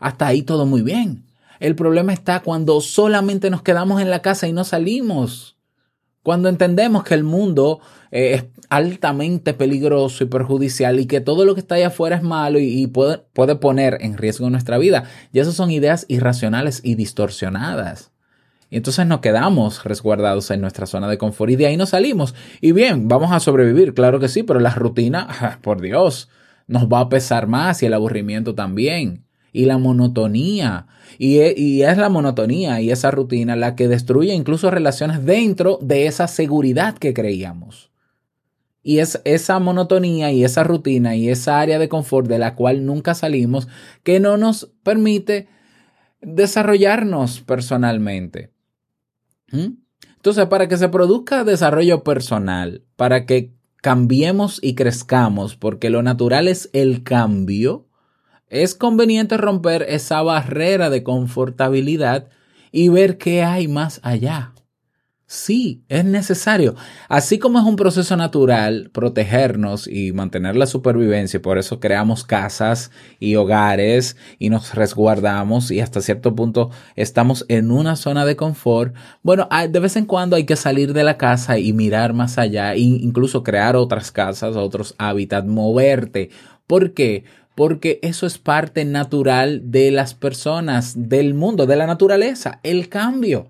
Hasta 0.00 0.26
ahí 0.26 0.42
todo 0.42 0.66
muy 0.66 0.82
bien. 0.82 1.29
El 1.60 1.76
problema 1.76 2.14
está 2.14 2.40
cuando 2.40 2.80
solamente 2.80 3.50
nos 3.50 3.62
quedamos 3.62 4.00
en 4.00 4.10
la 4.10 4.22
casa 4.22 4.48
y 4.48 4.52
no 4.52 4.64
salimos. 4.64 5.58
Cuando 6.22 6.48
entendemos 6.48 7.04
que 7.04 7.14
el 7.14 7.22
mundo 7.22 7.80
eh, 8.10 8.34
es 8.34 8.44
altamente 8.70 9.52
peligroso 9.52 10.24
y 10.24 10.28
perjudicial 10.28 10.98
y 11.00 11.06
que 11.06 11.20
todo 11.20 11.44
lo 11.44 11.54
que 11.54 11.60
está 11.60 11.74
allá 11.74 11.88
afuera 11.88 12.16
es 12.16 12.22
malo 12.22 12.58
y, 12.58 12.86
puede, 12.86 13.18
puede, 13.34 13.56
poner 13.56 13.98
en 14.00 14.16
riesgo 14.16 14.48
nuestra 14.48 14.78
vida. 14.78 15.04
Y 15.32 15.40
esas 15.40 15.54
son 15.54 15.70
ideas 15.70 16.06
irracionales 16.08 16.80
y 16.82 16.94
distorsionadas. 16.94 18.10
Y 18.70 18.76
entonces 18.76 19.06
nos 19.06 19.20
quedamos 19.20 19.84
resguardados 19.84 20.50
en 20.50 20.62
nuestra 20.62 20.86
zona 20.86 21.08
de 21.08 21.18
confort 21.18 21.50
y 21.50 21.56
de 21.56 21.66
ahí 21.66 21.76
no 21.76 21.86
salimos. 21.86 22.34
Y 22.62 22.72
bien, 22.72 23.06
vamos 23.06 23.32
a 23.32 23.40
sobrevivir, 23.40 23.92
claro 23.92 24.18
que 24.18 24.28
sí, 24.28 24.44
pero 24.44 24.60
la 24.60 24.70
rutina, 24.70 25.58
por 25.62 25.82
Dios, 25.82 26.30
nos 26.68 26.84
va 26.84 27.00
a 27.00 27.08
pesar 27.10 27.48
más 27.48 27.82
y 27.82 27.86
el 27.86 27.94
aburrimiento 27.94 28.54
también 28.54 29.24
y 29.52 29.64
la 29.66 29.78
monotonía. 29.78 30.86
E, 31.18 31.54
y, 31.56 31.82
es 31.82 31.98
la 31.98 32.08
monotonía 32.08 32.80
y 32.80 32.90
esa 32.90 33.10
rutina 33.10 33.56
la 33.56 33.74
que 33.74 33.88
destruye 33.88 34.34
incluso 34.34 34.70
relaciones 34.70 35.24
dentro 35.24 35.78
de 35.82 36.06
esa 36.06 36.28
seguridad 36.28 36.96
que 36.96 37.14
creíamos. 37.14 37.90
Y 38.82 38.98
es 38.98 39.20
esa 39.24 39.58
monotonía 39.58 40.32
y 40.32 40.44
esa 40.44 40.64
rutina 40.64 41.14
y 41.14 41.28
esa 41.28 41.60
área 41.60 41.78
de 41.78 41.88
confort 41.88 42.28
de 42.28 42.38
la 42.38 42.54
cual 42.54 42.86
nunca 42.86 43.14
salimos 43.14 43.68
que 44.02 44.20
no 44.20 44.36
nos 44.36 44.72
permite 44.82 45.48
desarrollarnos 46.22 47.40
personalmente. 47.40 48.52
¿Mm? 49.52 49.80
Entonces, 50.16 50.46
para 50.46 50.68
que 50.68 50.76
se 50.76 50.88
produzca 50.88 51.44
desarrollo 51.44 52.04
personal, 52.04 52.84
para 52.96 53.26
que 53.26 53.54
cambiemos 53.80 54.58
y 54.62 54.74
crezcamos, 54.74 55.56
porque 55.56 55.90
lo 55.90 56.02
natural 56.02 56.48
es 56.48 56.68
el 56.72 57.02
cambio, 57.02 57.86
es 58.50 58.74
conveniente 58.74 59.36
romper 59.38 59.86
esa 59.88 60.22
barrera 60.22 60.90
de 60.90 61.02
confortabilidad 61.02 62.28
y 62.72 62.88
ver 62.88 63.16
qué 63.16 63.42
hay 63.42 63.68
más 63.68 64.00
allá. 64.02 64.52
Sí, 65.32 65.84
es 65.88 66.04
necesario. 66.04 66.74
Así 67.08 67.38
como 67.38 67.60
es 67.60 67.64
un 67.64 67.76
proceso 67.76 68.16
natural 68.16 68.90
protegernos 68.92 69.86
y 69.86 70.10
mantener 70.10 70.56
la 70.56 70.66
supervivencia, 70.66 71.36
y 71.36 71.40
por 71.40 71.56
eso 71.56 71.78
creamos 71.78 72.24
casas 72.24 72.90
y 73.20 73.36
hogares 73.36 74.16
y 74.40 74.50
nos 74.50 74.74
resguardamos 74.74 75.70
y 75.70 75.78
hasta 75.78 76.00
cierto 76.00 76.34
punto 76.34 76.70
estamos 76.96 77.46
en 77.46 77.70
una 77.70 77.94
zona 77.94 78.24
de 78.24 78.34
confort. 78.34 78.92
Bueno, 79.22 79.48
de 79.70 79.78
vez 79.78 79.94
en 79.94 80.06
cuando 80.06 80.34
hay 80.34 80.46
que 80.46 80.56
salir 80.56 80.92
de 80.92 81.04
la 81.04 81.16
casa 81.16 81.60
y 81.60 81.72
mirar 81.72 82.12
más 82.12 82.36
allá 82.36 82.74
e 82.74 82.80
incluso 82.80 83.44
crear 83.44 83.76
otras 83.76 84.10
casas, 84.10 84.56
otros 84.56 84.96
hábitats, 84.98 85.46
moverte. 85.46 86.30
¿Por 86.66 86.92
qué? 86.92 87.22
Porque 87.60 87.98
eso 88.00 88.26
es 88.26 88.38
parte 88.38 88.86
natural 88.86 89.70
de 89.70 89.90
las 89.90 90.14
personas, 90.14 90.94
del 91.10 91.34
mundo, 91.34 91.66
de 91.66 91.76
la 91.76 91.86
naturaleza, 91.86 92.58
el 92.62 92.88
cambio, 92.88 93.48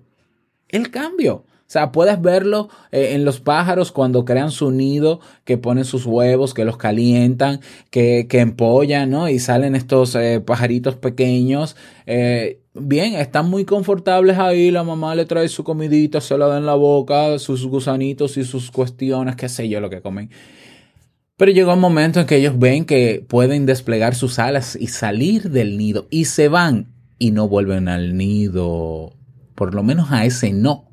el 0.67 0.91
cambio. 0.91 1.35
O 1.35 1.45
sea, 1.67 1.93
puedes 1.93 2.21
verlo 2.21 2.67
eh, 2.91 3.11
en 3.13 3.23
los 3.23 3.39
pájaros 3.39 3.93
cuando 3.93 4.25
crean 4.25 4.51
su 4.51 4.69
nido, 4.69 5.21
que 5.45 5.57
ponen 5.57 5.85
sus 5.85 6.05
huevos, 6.05 6.53
que 6.53 6.65
los 6.65 6.75
calientan, 6.75 7.61
que, 7.89 8.27
que 8.29 8.41
empollan, 8.41 9.09
¿no? 9.09 9.29
Y 9.29 9.39
salen 9.39 9.75
estos 9.75 10.13
eh, 10.15 10.41
pajaritos 10.41 10.97
pequeños. 10.97 11.77
Eh, 12.05 12.59
bien, 12.73 13.13
están 13.13 13.49
muy 13.49 13.63
confortables 13.63 14.37
ahí, 14.37 14.71
la 14.71 14.83
mamá 14.83 15.15
le 15.15 15.23
trae 15.23 15.47
su 15.47 15.63
comidita, 15.63 16.19
se 16.19 16.37
la 16.37 16.47
da 16.47 16.57
en 16.57 16.65
la 16.65 16.75
boca, 16.75 17.39
sus 17.39 17.65
gusanitos 17.65 18.35
y 18.35 18.43
sus 18.43 18.71
cuestiones, 18.71 19.37
qué 19.37 19.47
sé 19.47 19.69
yo 19.69 19.79
lo 19.79 19.89
que 19.89 20.01
comen. 20.01 20.29
Pero 21.41 21.53
llegó 21.53 21.73
un 21.73 21.79
momento 21.79 22.19
en 22.19 22.27
que 22.27 22.35
ellos 22.35 22.59
ven 22.59 22.85
que 22.85 23.25
pueden 23.27 23.65
desplegar 23.65 24.13
sus 24.13 24.37
alas 24.37 24.77
y 24.79 24.85
salir 24.89 25.49
del 25.49 25.75
nido 25.75 26.05
y 26.11 26.25
se 26.25 26.49
van 26.49 26.93
y 27.17 27.31
no 27.31 27.47
vuelven 27.47 27.87
al 27.87 28.15
nido, 28.15 29.15
por 29.55 29.73
lo 29.73 29.81
menos 29.81 30.11
a 30.11 30.23
ese 30.23 30.53
no. 30.53 30.91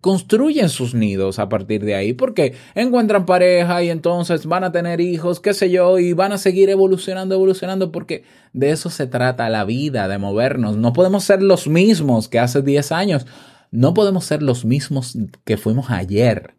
Construyen 0.00 0.70
sus 0.70 0.92
nidos 0.92 1.38
a 1.38 1.48
partir 1.48 1.84
de 1.84 1.94
ahí 1.94 2.14
porque 2.14 2.54
encuentran 2.74 3.26
pareja 3.26 3.80
y 3.84 3.90
entonces 3.90 4.44
van 4.44 4.64
a 4.64 4.72
tener 4.72 5.00
hijos, 5.00 5.38
qué 5.38 5.54
sé 5.54 5.70
yo, 5.70 6.00
y 6.00 6.12
van 6.12 6.32
a 6.32 6.38
seguir 6.38 6.68
evolucionando, 6.68 7.36
evolucionando 7.36 7.92
porque 7.92 8.24
de 8.54 8.72
eso 8.72 8.90
se 8.90 9.06
trata 9.06 9.48
la 9.50 9.64
vida, 9.64 10.08
de 10.08 10.18
movernos. 10.18 10.76
No 10.76 10.92
podemos 10.92 11.22
ser 11.22 11.44
los 11.44 11.68
mismos 11.68 12.28
que 12.28 12.40
hace 12.40 12.60
10 12.60 12.90
años, 12.90 13.24
no 13.70 13.94
podemos 13.94 14.24
ser 14.24 14.42
los 14.42 14.64
mismos 14.64 15.16
que 15.44 15.58
fuimos 15.58 15.90
ayer. 15.90 16.54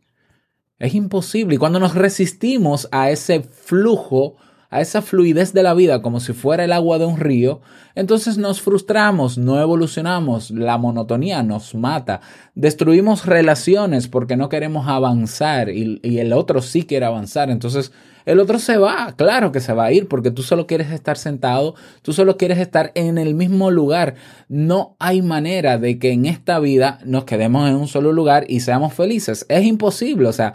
Es 0.77 0.93
imposible. 0.93 1.55
Y 1.55 1.57
cuando 1.57 1.79
nos 1.79 1.95
resistimos 1.95 2.87
a 2.91 3.09
ese 3.09 3.41
flujo, 3.41 4.35
a 4.69 4.81
esa 4.81 5.01
fluidez 5.01 5.53
de 5.53 5.63
la 5.63 5.73
vida 5.73 6.01
como 6.01 6.19
si 6.19 6.33
fuera 6.33 6.63
el 6.63 6.71
agua 6.71 6.97
de 6.97 7.05
un 7.05 7.17
río, 7.17 7.61
entonces 7.95 8.37
nos 8.37 8.61
frustramos, 8.61 9.37
no 9.37 9.59
evolucionamos, 9.61 10.51
la 10.51 10.77
monotonía 10.77 11.43
nos 11.43 11.75
mata, 11.75 12.21
destruimos 12.55 13.25
relaciones 13.25 14.07
porque 14.07 14.35
no 14.35 14.49
queremos 14.49 14.87
avanzar 14.87 15.69
y, 15.69 15.99
el 16.19 16.33
otro 16.33 16.61
sí 16.61 16.83
quiere 16.83 17.05
avanzar, 17.05 17.49
entonces 17.49 17.91
el 18.25 18.39
otro 18.39 18.57
se 18.57 18.77
va, 18.77 19.13
claro 19.15 19.51
que 19.51 19.59
se 19.59 19.73
va 19.73 19.85
a 19.85 19.91
ir 19.91 20.07
porque 20.07 20.31
tú 20.31 20.41
solo 20.41 20.65
quieres 20.65 20.91
estar 20.91 21.17
sentado, 21.17 21.75
tú 22.01 22.11
solo 22.11 22.37
quieres 22.37 22.57
estar 22.57 22.91
en 22.95 23.19
el 23.19 23.35
mismo 23.35 23.69
lugar. 23.69 24.15
No 24.49 24.95
hay 24.99 25.21
manera 25.21 25.77
de 25.77 25.99
que 25.99 26.11
en 26.11 26.25
esta 26.25 26.57
vida 26.59 26.99
nos 27.05 27.25
quedemos 27.25 27.69
en 27.69 27.75
un 27.75 27.87
solo 27.87 28.11
lugar 28.13 28.45
y 28.47 28.61
seamos 28.61 28.93
felices. 28.93 29.45
Es 29.47 29.63
imposible, 29.63 30.27
o 30.27 30.33
sea, 30.33 30.53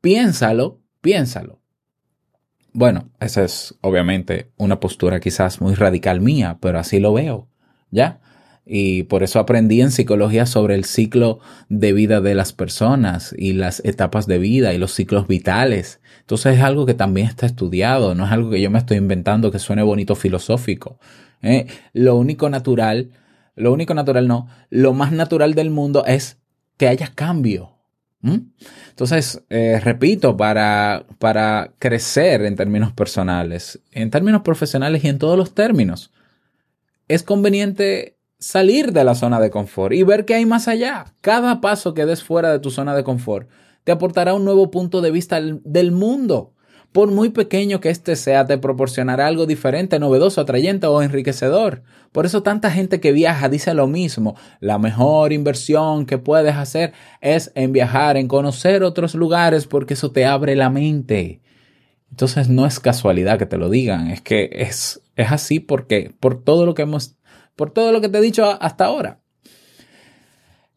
piénsalo, 0.00 0.80
piénsalo. 1.00 1.58
Bueno, 2.78 3.10
esa 3.18 3.42
es 3.42 3.74
obviamente 3.80 4.52
una 4.56 4.78
postura 4.78 5.18
quizás 5.18 5.60
muy 5.60 5.74
radical 5.74 6.20
mía, 6.20 6.58
pero 6.60 6.78
así 6.78 7.00
lo 7.00 7.12
veo, 7.12 7.48
¿ya? 7.90 8.20
Y 8.64 9.02
por 9.02 9.24
eso 9.24 9.40
aprendí 9.40 9.80
en 9.80 9.90
psicología 9.90 10.46
sobre 10.46 10.76
el 10.76 10.84
ciclo 10.84 11.40
de 11.68 11.92
vida 11.92 12.20
de 12.20 12.36
las 12.36 12.52
personas 12.52 13.34
y 13.36 13.54
las 13.54 13.84
etapas 13.84 14.28
de 14.28 14.38
vida 14.38 14.74
y 14.74 14.78
los 14.78 14.94
ciclos 14.94 15.26
vitales. 15.26 16.00
Entonces 16.20 16.58
es 16.58 16.62
algo 16.62 16.86
que 16.86 16.94
también 16.94 17.26
está 17.26 17.46
estudiado, 17.46 18.14
no 18.14 18.24
es 18.24 18.30
algo 18.30 18.50
que 18.50 18.60
yo 18.60 18.70
me 18.70 18.78
estoy 18.78 18.98
inventando 18.98 19.50
que 19.50 19.58
suene 19.58 19.82
bonito 19.82 20.14
filosófico. 20.14 21.00
¿eh? 21.42 21.66
Lo 21.94 22.14
único 22.14 22.48
natural, 22.48 23.10
lo 23.56 23.72
único 23.72 23.92
natural 23.92 24.28
no, 24.28 24.46
lo 24.70 24.92
más 24.92 25.10
natural 25.10 25.54
del 25.54 25.70
mundo 25.70 26.04
es 26.06 26.38
que 26.76 26.86
haya 26.86 27.10
cambio. 27.12 27.77
Entonces, 28.22 29.44
eh, 29.48 29.80
repito, 29.82 30.36
para, 30.36 31.06
para 31.18 31.72
crecer 31.78 32.42
en 32.42 32.56
términos 32.56 32.92
personales, 32.92 33.80
en 33.92 34.10
términos 34.10 34.42
profesionales 34.42 35.04
y 35.04 35.08
en 35.08 35.18
todos 35.18 35.38
los 35.38 35.54
términos, 35.54 36.12
es 37.06 37.22
conveniente 37.22 38.18
salir 38.38 38.92
de 38.92 39.04
la 39.04 39.14
zona 39.14 39.40
de 39.40 39.50
confort 39.50 39.94
y 39.94 40.02
ver 40.02 40.24
qué 40.24 40.34
hay 40.34 40.46
más 40.46 40.68
allá. 40.68 41.06
Cada 41.20 41.60
paso 41.60 41.94
que 41.94 42.06
des 42.06 42.22
fuera 42.22 42.52
de 42.52 42.58
tu 42.58 42.70
zona 42.70 42.94
de 42.94 43.04
confort 43.04 43.48
te 43.84 43.92
aportará 43.92 44.34
un 44.34 44.44
nuevo 44.44 44.70
punto 44.70 45.00
de 45.00 45.10
vista 45.10 45.40
del 45.40 45.92
mundo. 45.92 46.52
Por 46.98 47.12
muy 47.12 47.28
pequeño 47.28 47.80
que 47.80 47.90
éste 47.90 48.16
sea, 48.16 48.44
te 48.44 48.58
proporcionará 48.58 49.28
algo 49.28 49.46
diferente, 49.46 50.00
novedoso, 50.00 50.40
atrayente 50.40 50.88
o 50.88 51.00
enriquecedor. 51.00 51.84
Por 52.10 52.26
eso 52.26 52.42
tanta 52.42 52.72
gente 52.72 52.98
que 52.98 53.12
viaja 53.12 53.48
dice 53.48 53.72
lo 53.72 53.86
mismo. 53.86 54.34
La 54.58 54.80
mejor 54.80 55.32
inversión 55.32 56.06
que 56.06 56.18
puedes 56.18 56.56
hacer 56.56 56.94
es 57.20 57.52
en 57.54 57.70
viajar, 57.70 58.16
en 58.16 58.26
conocer 58.26 58.82
otros 58.82 59.14
lugares, 59.14 59.68
porque 59.68 59.94
eso 59.94 60.10
te 60.10 60.26
abre 60.26 60.56
la 60.56 60.70
mente. 60.70 61.40
Entonces 62.10 62.48
no 62.48 62.66
es 62.66 62.80
casualidad 62.80 63.38
que 63.38 63.46
te 63.46 63.58
lo 63.58 63.70
digan, 63.70 64.08
es 64.08 64.20
que 64.20 64.50
es, 64.50 65.00
es 65.14 65.30
así 65.30 65.60
porque 65.60 66.12
por 66.18 66.42
todo 66.42 66.66
lo 66.66 66.74
que 66.74 66.82
hemos, 66.82 67.16
por 67.54 67.70
todo 67.70 67.92
lo 67.92 68.00
que 68.00 68.08
te 68.08 68.18
he 68.18 68.22
dicho 68.22 68.60
hasta 68.60 68.86
ahora. 68.86 69.20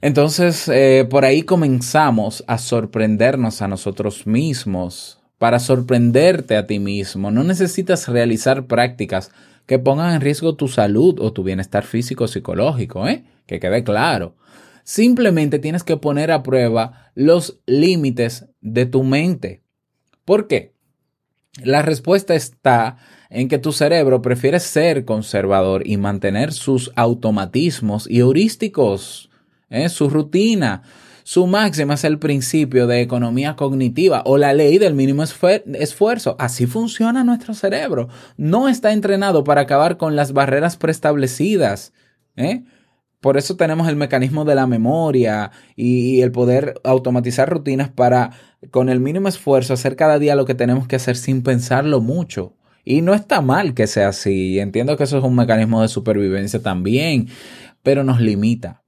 Entonces, 0.02 0.68
eh, 0.68 1.08
por 1.10 1.26
ahí 1.26 1.42
comenzamos 1.42 2.44
a 2.46 2.60
sorprendernos 2.60 3.64
a 3.64 3.68
nosotros 3.68 4.28
mismos. 4.28 5.21
Para 5.42 5.58
sorprenderte 5.58 6.56
a 6.56 6.68
ti 6.68 6.78
mismo, 6.78 7.32
no 7.32 7.44
necesitas 7.44 8.08
realizar 8.08 8.68
prácticas 8.68 9.32
que 9.66 9.80
pongan 9.80 10.14
en 10.14 10.22
riesgo 10.22 10.56
tu 10.56 10.68
salud 10.68 11.20
o 11.20 11.34
tu 11.34 11.42
bienestar 11.42 11.84
físico 11.84 12.26
o 12.26 12.28
psicológico, 12.28 13.08
¿eh? 13.08 13.26
Que 13.48 13.60
quede 13.60 13.84
claro. 13.84 14.36
Simplemente 14.84 15.58
tienes 15.58 15.84
que 15.84 15.98
poner 15.98 16.30
a 16.30 16.44
prueba 16.44 17.12
los 17.16 17.60
límites 17.66 18.50
de 18.62 18.86
tu 18.86 19.04
mente. 19.04 19.64
¿Por 20.26 20.48
qué? 20.48 20.76
La 21.64 21.82
respuesta 21.82 22.36
está 22.36 22.98
en 23.32 23.48
que 23.48 23.58
tu 23.58 23.72
cerebro 23.72 24.22
prefiere 24.22 24.60
ser 24.60 25.06
conservador 25.06 25.88
y 25.88 25.98
mantener 25.98 26.54
sus 26.54 26.92
automatismos 26.96 28.08
y 28.08 28.20
heurísticos, 28.20 29.32
¿eh? 29.72 29.90
su 29.90 30.08
rutina. 30.08 30.84
Su 31.32 31.48
máxima 31.48 31.94
es 31.94 32.04
el 32.04 32.20
principio 32.20 32.88
de 32.88 33.00
economía 33.00 33.56
cognitiva 33.56 34.22
o 34.26 34.38
la 34.38 34.52
ley 34.52 34.80
del 34.80 34.96
mínimo 34.96 35.24
esfuerzo. 35.24 36.36
Así 36.38 36.68
funciona 36.68 37.24
nuestro 37.24 37.54
cerebro. 37.54 38.10
No 38.36 38.68
está 38.68 38.92
entrenado 38.92 39.46
para 39.46 39.62
acabar 39.62 39.96
con 39.96 40.18
las 40.18 40.34
barreras 40.34 40.76
preestablecidas. 40.76 41.94
¿eh? 42.36 42.66
Por 43.22 43.38
eso 43.38 43.56
tenemos 43.56 43.88
el 43.88 43.96
mecanismo 43.96 44.44
de 44.44 44.56
la 44.56 44.68
memoria 44.68 45.52
y 45.78 46.20
el 46.20 46.34
poder 46.34 46.74
automatizar 46.84 47.50
rutinas 47.50 47.88
para, 47.88 48.32
con 48.70 48.90
el 48.90 49.00
mínimo 49.00 49.30
esfuerzo, 49.30 49.74
hacer 49.74 49.96
cada 49.96 50.20
día 50.20 50.36
lo 50.36 50.44
que 50.44 50.54
tenemos 50.54 50.86
que 50.86 50.98
hacer 50.98 51.16
sin 51.16 51.44
pensarlo 51.44 52.02
mucho. 52.02 52.58
Y 52.84 53.04
no 53.04 53.14
está 53.14 53.40
mal 53.40 53.74
que 53.74 53.88
sea 53.88 54.10
así. 54.10 54.60
Entiendo 54.60 54.98
que 54.98 55.06
eso 55.06 55.20
es 55.20 55.24
un 55.24 55.38
mecanismo 55.38 55.82
de 55.82 55.88
supervivencia 55.88 56.62
también, 56.62 57.30
pero 57.84 58.04
nos 58.04 58.20
limita. 58.20 58.81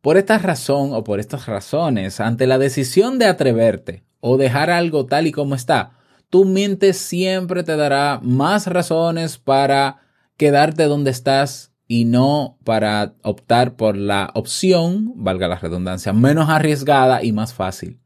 Por 0.00 0.16
esta 0.16 0.38
razón 0.38 0.94
o 0.94 1.04
por 1.04 1.20
estas 1.20 1.44
razones, 1.44 2.20
ante 2.20 2.46
la 2.46 2.56
decisión 2.56 3.18
de 3.18 3.26
atreverte 3.26 4.02
o 4.20 4.38
dejar 4.38 4.70
algo 4.70 5.04
tal 5.04 5.26
y 5.26 5.32
como 5.32 5.54
está, 5.54 5.92
tu 6.30 6.46
mente 6.46 6.94
siempre 6.94 7.64
te 7.64 7.76
dará 7.76 8.18
más 8.22 8.66
razones 8.66 9.36
para 9.36 9.98
quedarte 10.38 10.84
donde 10.84 11.10
estás 11.10 11.72
y 11.86 12.06
no 12.06 12.56
para 12.64 13.14
optar 13.22 13.76
por 13.76 13.94
la 13.94 14.30
opción, 14.34 15.12
valga 15.16 15.48
la 15.48 15.56
redundancia, 15.56 16.14
menos 16.14 16.48
arriesgada 16.48 17.22
y 17.22 17.32
más 17.32 17.52
fácil. 17.52 18.00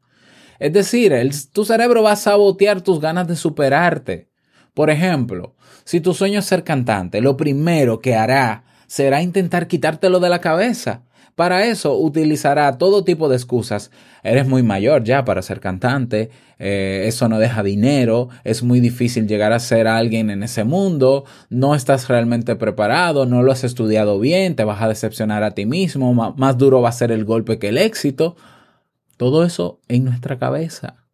Es 0.59 0.73
decir, 0.73 1.13
tu 1.53 1.65
cerebro 1.65 2.03
va 2.03 2.13
a 2.13 2.17
sabotear 2.17 2.81
tus 2.81 2.99
ganas 2.99 3.29
de 3.29 3.37
superarte. 3.37 4.31
Por 4.73 4.91
ejemplo, 4.91 5.55
si 5.85 6.01
tu 6.01 6.13
sueño 6.13 6.41
es 6.41 6.47
ser 6.47 6.65
cantante, 6.65 7.21
lo 7.21 7.37
primero 7.37 8.01
que 8.01 8.17
hará 8.17 8.65
será 8.89 9.23
intentar 9.23 9.69
quitártelo 9.69 10.19
de 10.19 10.29
la 10.29 10.41
cabeza 10.41 11.05
para 11.35 11.67
eso 11.67 11.99
utilizará 11.99 12.79
todo 12.79 13.05
tipo 13.05 13.29
de 13.29 13.37
excusas. 13.37 13.91
Eres 14.23 14.47
muy 14.47 14.63
mayor 14.63 15.05
ya 15.05 15.25
para 15.25 15.43
ser 15.43 15.61
cantante, 15.61 16.31
eh, 16.59 17.05
eso 17.07 17.29
no 17.29 17.39
deja 17.39 17.63
dinero, 17.63 18.29
es 18.45 18.63
muy 18.63 18.81
difícil 18.81 19.27
llegar 19.27 19.53
a 19.53 19.59
ser 19.59 19.87
alguien 19.87 20.31
en 20.31 20.43
ese 20.43 20.65
mundo, 20.65 21.25
no 21.51 21.75
estás 21.75 22.09
realmente 22.09 22.57
preparado, 22.57 23.27
no 23.27 23.43
lo 23.43 23.53
has 23.53 23.65
estudiado 23.65 24.19
bien, 24.21 24.55
te 24.55 24.65
vas 24.65 24.81
a 24.81 24.89
decepcionar 24.89 25.43
a 25.43 25.53
ti 25.53 25.67
mismo, 25.67 26.15
más 26.15 26.59
duro 26.59 26.81
va 26.81 26.91
a 26.91 26.93
ser 26.93 27.11
el 27.13 27.25
golpe 27.25 27.59
que 27.59 27.69
el 27.69 27.79
éxito. 27.79 28.37
Todo 29.17 29.45
eso 29.45 29.81
en 29.89 30.05
nuestra 30.05 30.39
cabeza. 30.39 31.05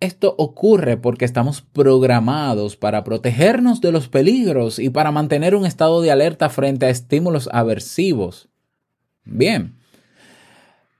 Esto 0.00 0.34
ocurre 0.36 0.96
porque 0.96 1.24
estamos 1.24 1.60
programados 1.60 2.76
para 2.76 3.04
protegernos 3.04 3.80
de 3.80 3.92
los 3.92 4.08
peligros 4.08 4.80
y 4.80 4.90
para 4.90 5.12
mantener 5.12 5.54
un 5.54 5.64
estado 5.64 6.00
de 6.00 6.10
alerta 6.10 6.48
frente 6.48 6.86
a 6.86 6.90
estímulos 6.90 7.48
aversivos. 7.52 8.51
Bien. 9.24 9.74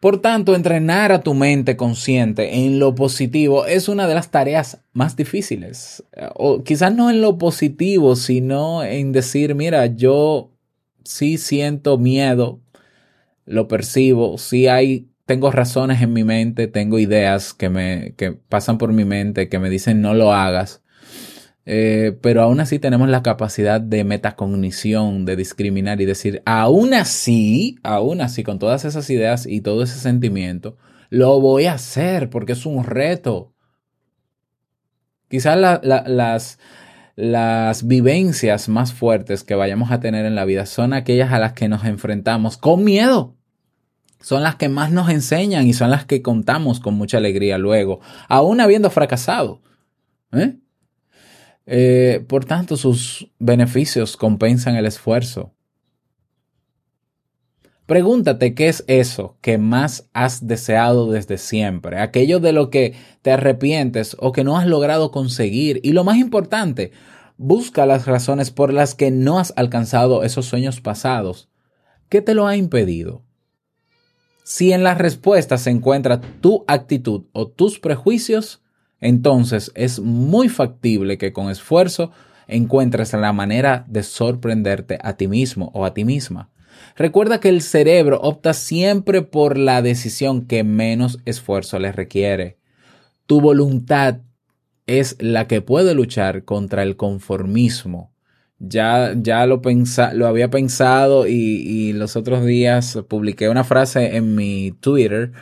Por 0.03 0.21
tanto, 0.21 0.57
entrenar 0.57 1.13
a 1.13 1.21
tu 1.21 1.33
mente 1.33 1.77
consciente 1.77 2.65
en 2.65 2.81
lo 2.81 2.93
positivo 2.97 3.67
es 3.67 3.89
una 3.89 4.09
de 4.09 4.15
las 4.15 4.33
tareas 4.33 4.81
más 4.93 5.15
difíciles. 5.15 6.03
O 6.35 6.65
quizás 6.65 6.93
no 6.93 7.09
en 7.09 7.21
lo 7.21 7.39
positivo, 7.39 8.17
sino 8.17 8.83
en 8.83 9.13
decir, 9.13 9.55
mira, 9.55 9.87
yo 9.87 10.51
sí 11.05 11.39
siento 11.39 11.99
miedo, 11.99 12.61
lo 13.47 13.69
percibo, 13.69 14.39
sí 14.39 14.67
hay, 14.67 15.09
tengo 15.25 15.53
razones 15.53 16.03
en 16.03 16.13
mi 16.13 16.25
mente, 16.25 16.67
tengo 16.67 16.99
ideas 16.99 17.55
que 17.55 17.69
me, 17.69 18.15
que 18.17 18.33
pasan 18.33 18.79
por 18.79 18.93
mi 18.93 19.05
mente, 19.05 19.49
que 19.49 19.61
me 19.61 19.71
dicen 19.71 20.01
no 20.01 20.15
lo 20.15 20.33
hagas. 20.33 20.82
Eh, 21.64 22.18
pero 22.20 22.42
aún 22.42 22.61
así 22.61 22.79
tenemos 22.79 23.09
la 23.09 23.22
capacidad 23.22 23.81
de 23.81 24.05
metacognición, 24.05 25.25
de 25.25 25.37
discriminar 25.37 26.01
y 26.01 26.07
decir, 26.07 26.42
aún 26.44 26.92
así, 26.94 27.79
aún 27.83 28.20
así, 28.20 28.42
con 28.42 28.59
todas 28.59 28.85
esas 28.85 29.09
ideas 29.11 29.46
y 29.46 29.61
todo 29.61 29.83
ese 29.83 29.98
sentimiento, 29.98 30.77
lo 31.09 31.40
voy 31.40 31.66
a 31.66 31.75
hacer 31.75 32.31
porque 32.31 32.53
es 32.53 32.66
un 32.66 32.85
reto. 32.85 33.53
Quizás 35.29 35.57
las, 35.57 36.59
las 37.16 37.87
vivencias 37.87 38.68
más 38.68 38.92
fuertes 38.92 39.44
que 39.44 39.55
vayamos 39.55 39.90
a 39.90 40.01
tener 40.01 40.27
en 40.27 40.35
la 40.35 40.44
vida 40.44 40.66
son 40.66 40.92
aquellas 40.92 41.33
a 41.33 41.38
las 41.38 41.53
que 41.53 41.68
nos 41.68 41.85
enfrentamos 41.85 42.57
con 42.57 42.85
miedo. 42.85 43.37
Son 44.20 44.42
las 44.42 44.57
que 44.57 44.68
más 44.68 44.92
nos 44.92 45.09
enseñan 45.11 45.66
y 45.66 45.72
son 45.72 45.90
las 45.90 46.05
que 46.05 46.22
contamos 46.22 46.81
con 46.81 46.94
mucha 46.94 47.18
alegría 47.18 47.59
luego, 47.59 48.01
aún 48.29 48.61
habiendo 48.61 48.88
fracasado. 48.90 49.61
¿Eh? 50.33 50.62
Eh, 51.66 52.25
por 52.29 52.44
tanto, 52.44 52.77
sus 52.77 53.29
beneficios 53.38 54.16
compensan 54.16 54.77
el 54.77 54.87
esfuerzo. 54.87 55.53
Pregúntate 57.87 58.55
qué 58.55 58.68
es 58.68 58.85
eso 58.87 59.37
que 59.40 59.59
más 59.59 60.09
has 60.12 60.46
deseado 60.46 61.11
desde 61.11 61.37
siempre, 61.37 61.98
aquello 61.98 62.40
de 62.40 62.53
lo 62.53 62.70
que 62.70 62.94
te 63.22 63.33
arrepientes 63.33 64.16
o 64.18 64.33
que 64.33 64.44
no 64.44 64.57
has 64.57 64.66
logrado 64.66 65.11
conseguir. 65.11 65.81
Y 65.83 65.92
lo 65.92 66.05
más 66.05 66.16
importante, 66.16 66.92
busca 67.37 67.85
las 67.85 68.07
razones 68.07 68.51
por 68.51 68.72
las 68.72 68.94
que 68.94 69.11
no 69.11 69.38
has 69.38 69.53
alcanzado 69.57 70.22
esos 70.22 70.46
sueños 70.46 70.81
pasados. 70.81 71.51
¿Qué 72.09 72.22
te 72.22 72.35
lo 72.35 72.46
ha 72.46 72.57
impedido? 72.57 73.22
Si 74.44 74.72
en 74.72 74.85
la 74.85 74.94
respuesta 74.94 75.59
se 75.59 75.70
encuentra 75.70 76.20
tu 76.40 76.64
actitud 76.66 77.25
o 77.33 77.48
tus 77.48 77.79
prejuicios, 77.79 78.62
entonces 79.03 79.73
es 79.75 80.01
muy 80.01 80.49
factible 80.49 81.19
que 81.19 81.33
con 81.33 81.51
esfuerzo 81.51 82.12
encuentres 82.47 83.12
la 83.12 83.33
manera 83.33 83.85
de 83.88 84.05
sorprenderte 84.05 84.99
a 85.03 85.17
ti 85.17 85.29
mismo 85.29 85.71
o 85.75 85.85
a 85.85 85.93
ti 85.93 86.05
misma. 86.05 86.51
Recuerda 86.97 87.41
que 87.41 87.49
el 87.49 87.62
cerebro 87.62 88.21
opta 88.21 88.55
siempre 88.55 89.23
por 89.23 89.59
la 89.59 89.83
decisión 89.83 90.47
que 90.47 90.62
menos 90.62 91.19
esfuerzo 91.25 91.79
le 91.81 91.91
requiere. 91.91 92.59
Tu 93.27 93.41
voluntad 93.41 94.21
es 94.87 95.17
la 95.19 95.49
que 95.49 95.62
puede 95.62 95.95
luchar 95.95 96.45
contra 96.45 96.83
el 96.85 96.97
conformismo. 96.97 98.12
Ya, 98.61 99.15
ya 99.17 99.45
lo, 99.47 99.61
lo 100.15 100.27
había 100.29 100.51
pensado 100.51 101.27
y, 101.27 101.33
y 101.33 101.93
los 101.93 102.15
otros 102.15 102.45
días 102.45 103.01
publiqué 103.09 103.49
una 103.49 103.65
frase 103.65 104.17
en 104.17 104.37
mi 104.37 104.71
Twitter 104.79 105.33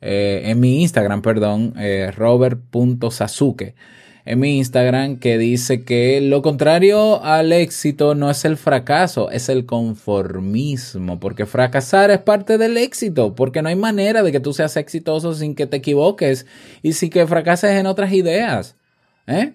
eh, 0.00 0.42
en 0.46 0.60
mi 0.60 0.82
Instagram, 0.82 1.22
perdón, 1.22 1.74
eh, 1.78 2.10
robert.sasuke. 2.16 3.74
En 4.24 4.38
mi 4.38 4.58
Instagram 4.58 5.18
que 5.18 5.38
dice 5.38 5.84
que 5.84 6.20
lo 6.20 6.42
contrario 6.42 7.24
al 7.24 7.52
éxito 7.52 8.14
no 8.14 8.30
es 8.30 8.44
el 8.44 8.56
fracaso, 8.56 9.30
es 9.30 9.48
el 9.48 9.64
conformismo, 9.64 11.18
porque 11.18 11.46
fracasar 11.46 12.10
es 12.10 12.18
parte 12.18 12.58
del 12.58 12.76
éxito, 12.76 13.34
porque 13.34 13.62
no 13.62 13.70
hay 13.70 13.76
manera 13.76 14.22
de 14.22 14.30
que 14.30 14.40
tú 14.40 14.52
seas 14.52 14.76
exitoso 14.76 15.34
sin 15.34 15.54
que 15.54 15.66
te 15.66 15.78
equivoques 15.78 16.46
y 16.82 16.92
sin 16.92 17.10
que 17.10 17.26
fracases 17.26 17.72
en 17.72 17.86
otras 17.86 18.12
ideas. 18.12 18.76
¿eh? 19.26 19.54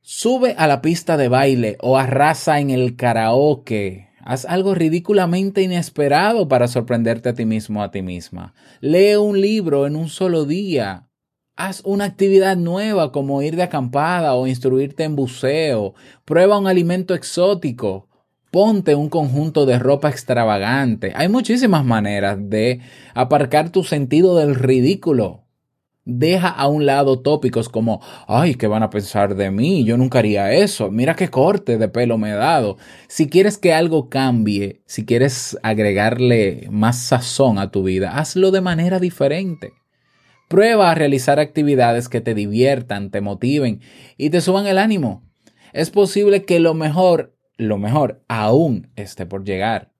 Sube 0.00 0.54
a 0.56 0.66
la 0.66 0.80
pista 0.80 1.16
de 1.16 1.28
baile 1.28 1.76
o 1.80 1.98
arrasa 1.98 2.60
en 2.60 2.70
el 2.70 2.94
karaoke 2.96 4.03
Haz 4.26 4.46
algo 4.46 4.74
ridículamente 4.74 5.60
inesperado 5.60 6.48
para 6.48 6.66
sorprenderte 6.66 7.28
a 7.28 7.34
ti 7.34 7.44
mismo 7.44 7.82
a 7.82 7.90
ti 7.90 8.00
misma. 8.00 8.54
Lee 8.80 9.16
un 9.16 9.38
libro 9.38 9.86
en 9.86 9.96
un 9.96 10.08
solo 10.08 10.46
día. 10.46 11.08
Haz 11.56 11.82
una 11.84 12.06
actividad 12.06 12.56
nueva 12.56 13.12
como 13.12 13.42
ir 13.42 13.54
de 13.54 13.64
acampada 13.64 14.34
o 14.34 14.46
instruirte 14.46 15.04
en 15.04 15.14
buceo. 15.14 15.94
Prueba 16.24 16.58
un 16.58 16.66
alimento 16.66 17.14
exótico. 17.14 18.08
Ponte 18.50 18.94
un 18.94 19.10
conjunto 19.10 19.66
de 19.66 19.78
ropa 19.78 20.08
extravagante. 20.08 21.12
Hay 21.14 21.28
muchísimas 21.28 21.84
maneras 21.84 22.38
de 22.40 22.80
aparcar 23.12 23.70
tu 23.70 23.84
sentido 23.84 24.36
del 24.36 24.54
ridículo. 24.54 25.43
Deja 26.06 26.48
a 26.48 26.68
un 26.68 26.84
lado 26.84 27.20
tópicos 27.20 27.70
como, 27.70 28.02
ay, 28.28 28.56
¿qué 28.56 28.66
van 28.66 28.82
a 28.82 28.90
pensar 28.90 29.36
de 29.36 29.50
mí? 29.50 29.84
Yo 29.84 29.96
nunca 29.96 30.18
haría 30.18 30.52
eso. 30.52 30.90
Mira 30.90 31.16
qué 31.16 31.28
corte 31.28 31.78
de 31.78 31.88
pelo 31.88 32.18
me 32.18 32.30
he 32.30 32.34
dado. 32.34 32.76
Si 33.08 33.28
quieres 33.28 33.56
que 33.56 33.72
algo 33.72 34.10
cambie, 34.10 34.82
si 34.84 35.06
quieres 35.06 35.58
agregarle 35.62 36.68
más 36.70 36.98
sazón 36.98 37.58
a 37.58 37.70
tu 37.70 37.84
vida, 37.84 38.18
hazlo 38.18 38.50
de 38.50 38.60
manera 38.60 39.00
diferente. 39.00 39.72
Prueba 40.48 40.90
a 40.90 40.94
realizar 40.94 41.40
actividades 41.40 42.10
que 42.10 42.20
te 42.20 42.34
diviertan, 42.34 43.10
te 43.10 43.22
motiven 43.22 43.80
y 44.18 44.28
te 44.28 44.42
suban 44.42 44.66
el 44.66 44.76
ánimo. 44.76 45.22
Es 45.72 45.90
posible 45.90 46.44
que 46.44 46.60
lo 46.60 46.74
mejor, 46.74 47.34
lo 47.56 47.78
mejor 47.78 48.22
aún 48.28 48.92
esté 48.94 49.24
por 49.24 49.44
llegar. 49.44 49.93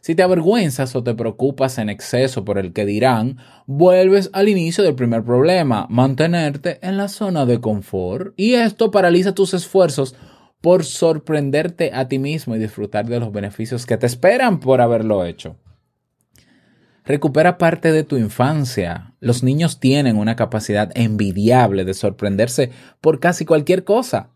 Si 0.00 0.14
te 0.14 0.22
avergüenzas 0.22 0.96
o 0.96 1.02
te 1.02 1.14
preocupas 1.14 1.76
en 1.78 1.90
exceso 1.90 2.44
por 2.44 2.56
el 2.58 2.72
que 2.72 2.86
dirán, 2.86 3.36
vuelves 3.66 4.30
al 4.32 4.48
inicio 4.48 4.82
del 4.82 4.94
primer 4.94 5.24
problema, 5.24 5.86
mantenerte 5.90 6.78
en 6.82 6.96
la 6.96 7.08
zona 7.08 7.44
de 7.44 7.60
confort. 7.60 8.32
Y 8.36 8.54
esto 8.54 8.90
paraliza 8.90 9.34
tus 9.34 9.52
esfuerzos 9.52 10.14
por 10.62 10.84
sorprenderte 10.84 11.90
a 11.92 12.08
ti 12.08 12.18
mismo 12.18 12.56
y 12.56 12.58
disfrutar 12.58 13.06
de 13.06 13.20
los 13.20 13.30
beneficios 13.30 13.84
que 13.84 13.98
te 13.98 14.06
esperan 14.06 14.60
por 14.60 14.80
haberlo 14.80 15.24
hecho. 15.24 15.56
Recupera 17.04 17.58
parte 17.58 17.92
de 17.92 18.04
tu 18.04 18.16
infancia. 18.16 19.14
Los 19.20 19.42
niños 19.42 19.80
tienen 19.80 20.16
una 20.16 20.36
capacidad 20.36 20.90
envidiable 20.94 21.84
de 21.84 21.94
sorprenderse 21.94 22.70
por 23.00 23.20
casi 23.20 23.44
cualquier 23.44 23.84
cosa. 23.84 24.30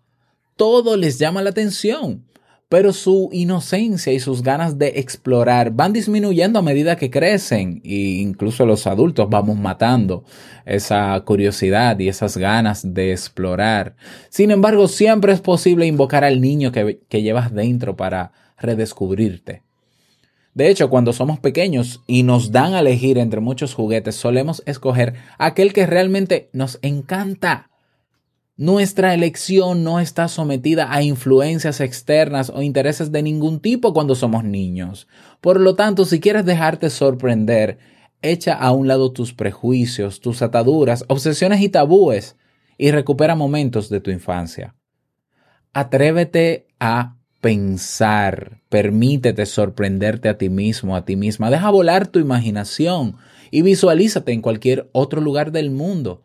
Todo 0.56 0.96
les 0.96 1.18
llama 1.18 1.42
la 1.42 1.50
atención 1.50 2.24
pero 2.68 2.92
su 2.92 3.28
inocencia 3.32 4.12
y 4.12 4.20
sus 4.20 4.42
ganas 4.42 4.78
de 4.78 4.94
explorar 4.96 5.70
van 5.70 5.92
disminuyendo 5.92 6.58
a 6.58 6.62
medida 6.62 6.96
que 6.96 7.10
crecen 7.10 7.80
e 7.84 8.20
incluso 8.20 8.66
los 8.66 8.86
adultos 8.86 9.28
vamos 9.28 9.56
matando 9.58 10.24
esa 10.64 11.20
curiosidad 11.24 11.98
y 11.98 12.08
esas 12.08 12.36
ganas 12.36 12.94
de 12.94 13.12
explorar. 13.12 13.96
Sin 14.28 14.50
embargo, 14.50 14.88
siempre 14.88 15.32
es 15.32 15.40
posible 15.40 15.86
invocar 15.86 16.24
al 16.24 16.40
niño 16.40 16.72
que, 16.72 17.00
que 17.08 17.22
llevas 17.22 17.52
dentro 17.52 17.96
para 17.96 18.32
redescubrirte. 18.58 19.62
De 20.54 20.68
hecho, 20.68 20.88
cuando 20.88 21.12
somos 21.12 21.40
pequeños 21.40 22.02
y 22.06 22.22
nos 22.22 22.52
dan 22.52 22.74
a 22.74 22.80
elegir 22.80 23.18
entre 23.18 23.40
muchos 23.40 23.74
juguetes, 23.74 24.14
solemos 24.14 24.62
escoger 24.66 25.14
aquel 25.36 25.72
que 25.72 25.84
realmente 25.84 26.48
nos 26.52 26.78
encanta 26.80 27.70
nuestra 28.56 29.14
elección 29.14 29.82
no 29.82 29.98
está 29.98 30.28
sometida 30.28 30.92
a 30.92 31.02
influencias 31.02 31.80
externas 31.80 32.50
o 32.50 32.62
intereses 32.62 33.10
de 33.10 33.22
ningún 33.22 33.60
tipo 33.60 33.92
cuando 33.92 34.14
somos 34.14 34.44
niños. 34.44 35.08
Por 35.40 35.60
lo 35.60 35.74
tanto, 35.74 36.04
si 36.04 36.20
quieres 36.20 36.44
dejarte 36.44 36.90
sorprender, 36.90 37.78
echa 38.22 38.54
a 38.54 38.70
un 38.72 38.86
lado 38.86 39.12
tus 39.12 39.34
prejuicios, 39.34 40.20
tus 40.20 40.40
ataduras, 40.40 41.04
obsesiones 41.08 41.60
y 41.60 41.68
tabúes 41.68 42.36
y 42.78 42.90
recupera 42.90 43.34
momentos 43.34 43.88
de 43.88 44.00
tu 44.00 44.10
infancia. 44.10 44.74
Atrévete 45.72 46.68
a 46.78 47.16
pensar, 47.40 48.62
permítete 48.68 49.44
sorprenderte 49.46 50.28
a 50.28 50.38
ti 50.38 50.48
mismo, 50.48 50.96
a 50.96 51.04
ti 51.04 51.16
misma, 51.16 51.50
deja 51.50 51.70
volar 51.70 52.06
tu 52.06 52.18
imaginación 52.18 53.16
y 53.50 53.62
visualízate 53.62 54.32
en 54.32 54.40
cualquier 54.40 54.88
otro 54.92 55.20
lugar 55.20 55.52
del 55.52 55.70
mundo. 55.70 56.23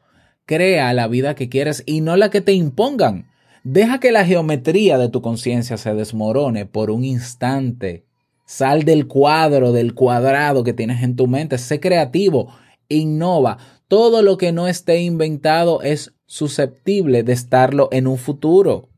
Crea 0.49 0.93
la 0.93 1.07
vida 1.07 1.35
que 1.35 1.47
quieres 1.47 1.83
y 1.85 2.01
no 2.01 2.15
la 2.17 2.31
que 2.31 2.41
te 2.41 2.53
impongan. 2.53 3.27
Deja 3.63 3.99
que 3.99 4.11
la 4.11 4.25
geometría 4.25 4.97
de 4.97 5.07
tu 5.07 5.21
conciencia 5.21 5.77
se 5.77 5.93
desmorone 5.93 6.65
por 6.65 6.89
un 6.89 7.03
instante. 7.03 8.07
Sal 8.47 8.81
del 8.81 9.05
cuadro, 9.05 9.73
del 9.73 9.93
cuadrado 9.93 10.63
que 10.63 10.73
tienes 10.73 11.03
en 11.03 11.15
tu 11.15 11.27
mente. 11.27 11.59
Sé 11.59 11.79
creativo. 11.79 12.51
Innova. 12.87 13.59
Todo 13.87 14.23
lo 14.23 14.39
que 14.39 14.51
no 14.51 14.67
esté 14.67 15.01
inventado 15.01 15.83
es 15.83 16.15
susceptible 16.25 17.21
de 17.21 17.33
estarlo 17.33 17.87
en 17.91 18.07
un 18.07 18.17
futuro. 18.17 18.89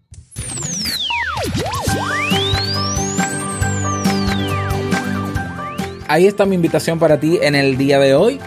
Ahí 6.08 6.28
está 6.28 6.46
mi 6.46 6.56
invitación 6.56 6.98
para 6.98 7.20
ti 7.20 7.40
en 7.42 7.56
el 7.56 7.78
día 7.78 8.00
de 8.00 8.16
hoy 8.16 8.40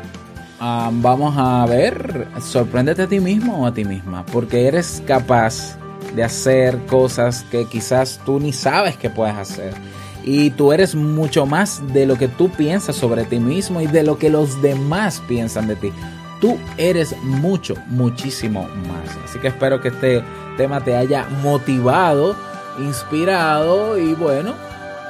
vamos 0.61 1.35
a 1.37 1.67
ver, 1.67 2.27
sorpréndete 2.41 3.03
a 3.03 3.07
ti 3.07 3.21
mismo 3.21 3.63
o 3.63 3.67
a 3.67 3.75
ti 3.75 3.85
misma, 3.85 4.25
porque 4.27 4.67
eres 4.67 5.03
capaz 5.07 5.77
de 6.15 6.23
hacer 6.23 6.79
cosas 6.87 7.45
que 7.51 7.67
quizás 7.67 8.21
tú 8.25 8.41
ni 8.41 8.53
sabes 8.53 8.97
que 8.97 9.11
puedes 9.11 9.37
hacer. 9.37 9.75
Y 10.23 10.51
tú 10.51 10.73
eres 10.73 10.95
mucho 10.95 11.45
más 11.45 11.83
de 11.93 12.07
lo 12.07 12.17
que 12.17 12.29
tú 12.29 12.49
piensas 12.49 12.97
sobre 12.97 13.25
ti 13.25 13.39
mismo 13.39 13.81
y 13.81 13.87
de 13.87 14.03
lo 14.03 14.19
que 14.19 14.31
los 14.31 14.63
demás 14.63 15.23
piensan 15.29 15.67
de 15.67 15.77
ti. 15.77 15.93
Tú 16.41 16.59
eres 16.79 17.15
mucho, 17.23 17.75
muchísimo 17.89 18.63
más. 18.63 19.17
Así 19.25 19.39
que 19.39 19.49
espero 19.49 19.81
que 19.81 19.89
este 19.89 20.23
tema 20.57 20.81
te 20.81 20.97
haya 20.97 21.29
motivado, 21.43 22.37
inspirado 22.79 23.99
y 23.99 24.15
bueno, 24.15 24.55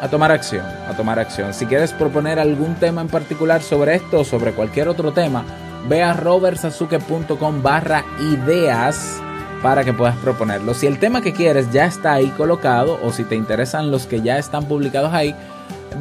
a 0.04 0.08
tomar 0.08 0.30
acción, 0.30 0.66
a 0.86 0.94
tomar 0.94 1.18
acción. 1.18 1.54
Si 1.54 1.64
quieres 1.64 1.92
proponer 1.92 2.38
algún 2.38 2.74
tema 2.74 3.00
en 3.00 3.08
particular 3.08 3.62
sobre 3.62 3.94
esto 3.94 4.20
o 4.20 4.24
sobre 4.24 4.52
cualquier 4.52 4.86
otro 4.86 5.14
tema, 5.14 5.46
ve 5.88 6.02
a 6.02 6.12
robertsazuke.com 6.12 7.62
barra 7.62 8.04
ideas 8.20 9.18
para 9.62 9.82
que 9.82 9.94
puedas 9.94 10.14
proponerlo. 10.16 10.74
Si 10.74 10.86
el 10.86 10.98
tema 10.98 11.22
que 11.22 11.32
quieres 11.32 11.72
ya 11.72 11.86
está 11.86 12.12
ahí 12.12 12.26
colocado 12.36 13.00
o 13.02 13.12
si 13.12 13.24
te 13.24 13.34
interesan 13.34 13.90
los 13.90 14.06
que 14.06 14.20
ya 14.20 14.36
están 14.36 14.66
publicados 14.66 15.14
ahí, 15.14 15.34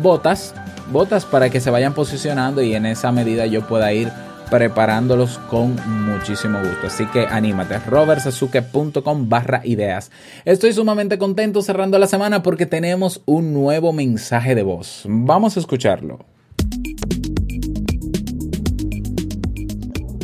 votas, 0.02 0.54
votas 0.92 1.24
para 1.24 1.50
que 1.50 1.62
se 1.62 1.70
vayan 1.70 1.94
posicionando 1.94 2.62
y 2.62 2.76
en 2.76 2.86
esa 2.86 3.14
medida 3.14 3.46
yo 3.46 3.62
pueda 3.62 3.94
ir 3.94 4.12
preparándolos 4.54 5.40
con 5.50 5.76
muchísimo 6.06 6.60
gusto. 6.60 6.86
Así 6.86 7.08
que 7.08 7.26
anímate, 7.26 7.80
robertsazuke.com 7.80 9.28
barra 9.28 9.62
ideas. 9.64 10.12
Estoy 10.46 10.74
sumamente 10.74 11.18
contento 11.18 11.64
cerrando 11.64 11.98
la 11.98 12.06
semana 12.06 12.44
porque 12.44 12.68
tenemos 12.68 13.24
un 13.26 13.52
nuevo 13.52 13.94
mensaje 13.94 14.54
de 14.54 14.62
voz. 14.62 15.06
Vamos 15.08 15.58
a 15.58 15.60
escucharlo. 15.60 16.20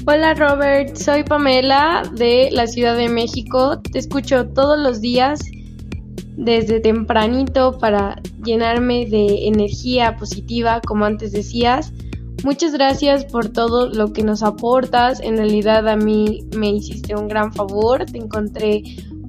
Hola 0.06 0.36
Robert, 0.36 0.96
soy 0.96 1.24
Pamela 1.24 2.04
de 2.14 2.50
la 2.52 2.68
Ciudad 2.68 2.96
de 2.96 3.10
México. 3.10 3.82
Te 3.82 3.98
escucho 3.98 4.46
todos 4.50 4.78
los 4.78 5.02
días 5.02 5.40
desde 6.38 6.80
tempranito 6.80 7.80
para 7.80 8.22
llenarme 8.44 9.08
de 9.08 9.48
energía 9.48 10.18
positiva, 10.18 10.82
como 10.86 11.06
antes 11.06 11.32
decías. 11.32 11.92
Muchas 12.44 12.74
gracias 12.74 13.26
por 13.26 13.50
todo 13.50 13.90
lo 13.90 14.14
que 14.14 14.24
nos 14.24 14.44
aportas. 14.44 15.20
En 15.20 15.38
realidad 15.38 15.88
a 15.88 15.96
mí 15.96 16.46
me 16.56 16.70
hiciste 16.70 17.16
un 17.16 17.28
gran 17.28 17.54
favor. 17.54 18.06
Te 18.06 18.18
encontré 18.18 18.84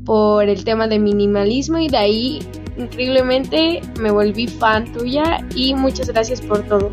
por 0.05 0.49
el 0.49 0.64
tema 0.64 0.87
de 0.87 0.99
minimalismo 0.99 1.79
y 1.79 1.88
de 1.88 1.96
ahí 1.96 2.38
increíblemente 2.77 3.81
me 4.01 4.11
volví 4.11 4.46
fan 4.46 4.92
tuya 4.92 5.46
y 5.55 5.75
muchas 5.75 6.09
gracias 6.09 6.40
por 6.40 6.62
todo. 6.66 6.90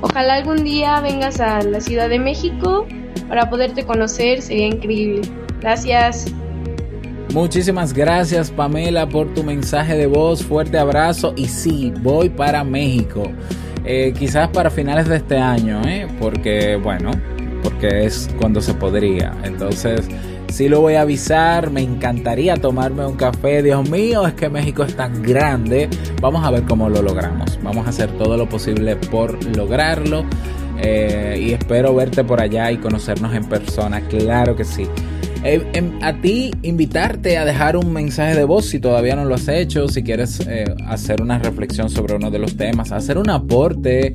Ojalá 0.00 0.34
algún 0.34 0.64
día 0.64 1.00
vengas 1.00 1.40
a 1.40 1.60
la 1.62 1.80
Ciudad 1.80 2.08
de 2.08 2.18
México 2.18 2.86
para 3.28 3.50
poderte 3.50 3.84
conocer, 3.84 4.40
sería 4.42 4.66
increíble. 4.66 5.22
Gracias. 5.60 6.32
Muchísimas 7.34 7.92
gracias 7.92 8.50
Pamela 8.50 9.06
por 9.06 9.34
tu 9.34 9.44
mensaje 9.44 9.96
de 9.96 10.06
voz, 10.06 10.42
fuerte 10.42 10.78
abrazo 10.78 11.34
y 11.36 11.46
sí, 11.46 11.92
voy 12.00 12.30
para 12.30 12.64
México. 12.64 13.24
Eh, 13.90 14.12
quizás 14.12 14.50
para 14.50 14.68
finales 14.68 15.08
de 15.08 15.16
este 15.16 15.38
año, 15.38 15.80
¿eh? 15.86 16.06
porque 16.20 16.76
bueno, 16.76 17.10
porque 17.62 18.04
es 18.04 18.28
cuando 18.38 18.60
se 18.60 18.74
podría. 18.74 19.32
Entonces, 19.44 20.06
sí 20.48 20.68
lo 20.68 20.82
voy 20.82 20.96
a 20.96 21.00
avisar, 21.00 21.70
me 21.70 21.80
encantaría 21.80 22.58
tomarme 22.58 23.06
un 23.06 23.16
café. 23.16 23.62
Dios 23.62 23.88
mío, 23.88 24.26
es 24.26 24.34
que 24.34 24.50
México 24.50 24.82
es 24.82 24.94
tan 24.94 25.22
grande. 25.22 25.88
Vamos 26.20 26.44
a 26.44 26.50
ver 26.50 26.64
cómo 26.64 26.90
lo 26.90 27.00
logramos. 27.00 27.58
Vamos 27.62 27.86
a 27.86 27.88
hacer 27.88 28.10
todo 28.18 28.36
lo 28.36 28.46
posible 28.46 28.94
por 28.94 29.42
lograrlo. 29.56 30.26
Eh, 30.82 31.38
y 31.40 31.52
espero 31.54 31.94
verte 31.94 32.24
por 32.24 32.42
allá 32.42 32.70
y 32.70 32.76
conocernos 32.76 33.34
en 33.34 33.48
persona, 33.48 34.02
claro 34.02 34.54
que 34.54 34.64
sí. 34.64 34.86
Eh, 35.44 35.64
em, 35.72 35.92
a 36.02 36.12
ti 36.20 36.50
invitarte 36.62 37.38
a 37.38 37.44
dejar 37.44 37.76
un 37.76 37.92
mensaje 37.92 38.34
de 38.34 38.44
voz 38.44 38.66
si 38.66 38.80
todavía 38.80 39.14
no 39.14 39.24
lo 39.24 39.36
has 39.36 39.46
hecho, 39.46 39.88
si 39.88 40.02
quieres 40.02 40.40
eh, 40.48 40.64
hacer 40.86 41.22
una 41.22 41.38
reflexión 41.38 41.88
sobre 41.88 42.16
uno 42.16 42.30
de 42.30 42.40
los 42.40 42.56
temas, 42.56 42.90
hacer 42.90 43.18
un 43.18 43.30
aporte, 43.30 44.14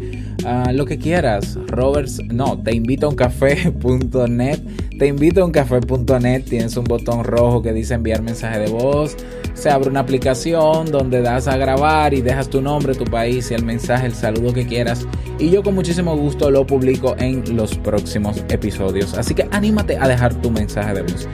lo 0.73 0.85
que 0.85 0.97
quieras. 0.97 1.57
Roberts, 1.67 2.19
no, 2.25 2.61
te 2.61 2.75
invito 2.75 3.05
a 3.05 3.09
un 3.09 3.15
café.net, 3.15 4.59
te 4.99 5.07
invito 5.07 5.41
a 5.41 5.45
un 5.45 5.51
café.net, 5.51 6.43
tienes 6.43 6.75
un 6.75 6.83
botón 6.83 7.23
rojo 7.23 7.61
que 7.61 7.71
dice 7.71 7.93
enviar 7.93 8.21
mensaje 8.21 8.59
de 8.59 8.69
voz, 8.69 9.15
se 9.53 9.69
abre 9.69 9.89
una 9.89 10.01
aplicación 10.01 10.91
donde 10.91 11.21
das 11.21 11.47
a 11.47 11.57
grabar 11.57 12.13
y 12.13 12.21
dejas 12.21 12.49
tu 12.49 12.61
nombre, 12.61 12.95
tu 12.95 13.05
país 13.05 13.51
y 13.51 13.53
el 13.53 13.63
mensaje, 13.63 14.07
el 14.07 14.13
saludo 14.13 14.53
que 14.53 14.65
quieras 14.65 15.07
y 15.39 15.49
yo 15.49 15.63
con 15.63 15.75
muchísimo 15.75 16.15
gusto 16.15 16.49
lo 16.51 16.65
publico 16.65 17.15
en 17.17 17.55
los 17.55 17.77
próximos 17.77 18.43
episodios. 18.49 19.13
Así 19.13 19.33
que 19.33 19.47
anímate 19.51 19.97
a 19.97 20.07
dejar 20.07 20.33
tu 20.41 20.51
mensaje 20.51 20.93
de 20.93 21.01
voz. 21.01 21.27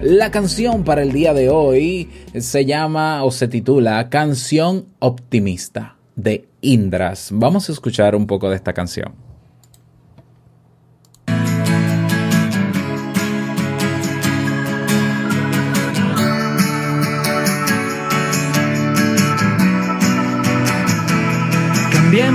La 0.00 0.30
canción 0.30 0.82
para 0.82 1.02
el 1.02 1.12
día 1.12 1.32
de 1.32 1.48
hoy 1.48 2.10
se 2.36 2.64
llama 2.64 3.22
o 3.22 3.30
se 3.30 3.46
titula 3.46 4.08
Canción 4.08 4.86
Optimista 4.98 5.96
de 6.16 6.48
Indras. 6.60 7.30
Vamos 7.32 7.68
a 7.68 7.72
escuchar 7.72 8.16
un 8.16 8.26
poco 8.26 8.50
de 8.50 8.56
esta 8.56 8.72
canción. 8.72 9.31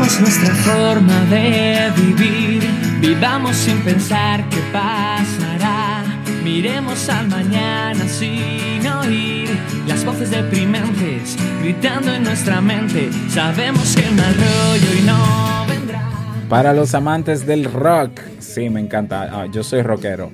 Cambiemos 0.07 0.19
nuestra 0.21 0.55
forma 0.55 1.25
de 1.25 1.91
vivir, 1.97 2.63
vivamos 3.01 3.57
sin 3.57 3.77
pensar 3.81 4.47
qué 4.47 4.57
pasará. 4.71 6.05
Miremos 6.45 7.09
al 7.09 7.27
mañana 7.27 8.07
sin 8.07 8.87
oír 8.87 9.49
las 9.85 10.05
voces 10.05 10.31
deprimentes 10.31 11.35
gritando 11.61 12.13
en 12.13 12.23
nuestra 12.23 12.61
mente. 12.61 13.09
Sabemos 13.29 13.97
que 13.97 14.07
el 14.07 14.15
mal 14.15 14.33
rollo 14.33 14.97
y 14.97 15.05
no 15.05 15.65
vendrá. 15.67 16.09
Para 16.47 16.73
los 16.73 16.93
amantes 16.93 17.45
del 17.45 17.65
rock, 17.65 18.21
sí, 18.39 18.69
me 18.69 18.79
encanta. 18.79 19.29
Ah, 19.29 19.47
yo 19.51 19.61
soy 19.61 19.81
rockero. 19.81 20.31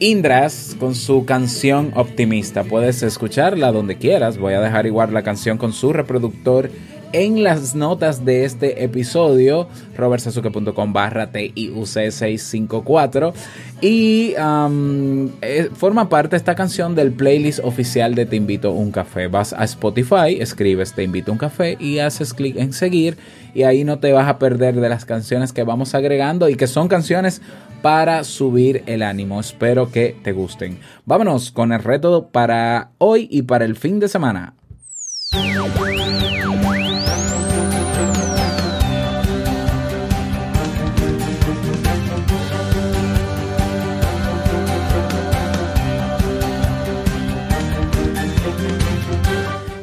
Indras 0.00 0.76
con 0.78 0.94
su 0.94 1.24
canción 1.24 1.92
optimista. 1.94 2.62
Puedes 2.62 3.02
escucharla 3.02 3.72
donde 3.72 3.96
quieras. 3.96 4.36
Voy 4.36 4.52
a 4.52 4.60
dejar 4.60 4.86
igual 4.86 5.14
la 5.14 5.22
canción 5.22 5.56
con 5.56 5.72
su 5.72 5.94
reproductor 5.94 6.70
en 7.12 7.42
las 7.42 7.74
notas 7.74 8.24
de 8.24 8.44
este 8.44 8.84
episodio, 8.84 9.68
robertsazuke.com 9.96 10.92
barra 10.92 11.32
TIUC654. 11.32 13.32
Y 13.80 14.34
eh, 14.36 15.70
forma 15.74 16.08
parte 16.08 16.36
esta 16.36 16.54
canción 16.54 16.94
del 16.94 17.12
playlist 17.12 17.60
oficial 17.62 18.14
de 18.14 18.26
Te 18.26 18.36
Invito 18.36 18.68
a 18.68 18.72
un 18.72 18.90
Café. 18.90 19.28
Vas 19.28 19.52
a 19.52 19.64
Spotify, 19.64 20.38
escribes 20.40 20.94
Te 20.94 21.04
Invito 21.04 21.30
a 21.30 21.34
un 21.34 21.38
Café 21.38 21.76
y 21.80 22.00
haces 22.00 22.34
clic 22.34 22.56
en 22.56 22.72
seguir. 22.72 23.16
Y 23.54 23.62
ahí 23.62 23.84
no 23.84 23.98
te 23.98 24.12
vas 24.12 24.28
a 24.28 24.38
perder 24.38 24.80
de 24.80 24.88
las 24.88 25.04
canciones 25.04 25.52
que 25.52 25.64
vamos 25.64 25.94
agregando 25.94 26.48
y 26.48 26.56
que 26.56 26.66
son 26.66 26.88
canciones 26.88 27.40
para 27.82 28.24
subir 28.24 28.82
el 28.86 29.02
ánimo. 29.02 29.40
Espero 29.40 29.90
que 29.90 30.16
te 30.22 30.32
gusten. 30.32 30.78
Vámonos 31.06 31.50
con 31.50 31.72
el 31.72 31.82
reto 31.82 32.28
para 32.28 32.90
hoy 32.98 33.28
y 33.30 33.42
para 33.42 33.64
el 33.64 33.76
fin 33.76 34.00
de 34.00 34.08
semana. 34.08 34.54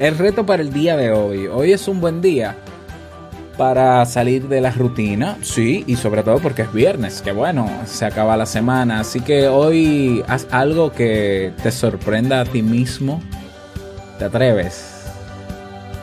El 0.05 0.19
reto 0.19 0.45
para 0.45 0.61
el 0.61 0.71
día 0.71 0.95
de 0.95 1.11
hoy. 1.11 1.47
Hoy 1.47 1.73
es 1.73 1.87
un 1.87 1.99
buen 1.99 2.21
día 2.21 2.55
para 3.57 4.05
salir 4.05 4.47
de 4.47 4.61
la 4.61 4.69
rutina, 4.69 5.35
sí, 5.41 5.83
y 5.87 5.95
sobre 5.95 6.21
todo 6.21 6.37
porque 6.37 6.61
es 6.61 6.71
viernes, 6.71 7.23
que 7.23 7.31
bueno, 7.31 7.67
se 7.87 8.05
acaba 8.05 8.37
la 8.37 8.45
semana, 8.45 8.99
así 8.99 9.19
que 9.21 9.47
hoy 9.47 10.23
haz 10.27 10.45
algo 10.51 10.91
que 10.91 11.53
te 11.63 11.71
sorprenda 11.71 12.41
a 12.41 12.45
ti 12.45 12.61
mismo, 12.61 13.19
te 14.19 14.25
atreves. 14.25 15.05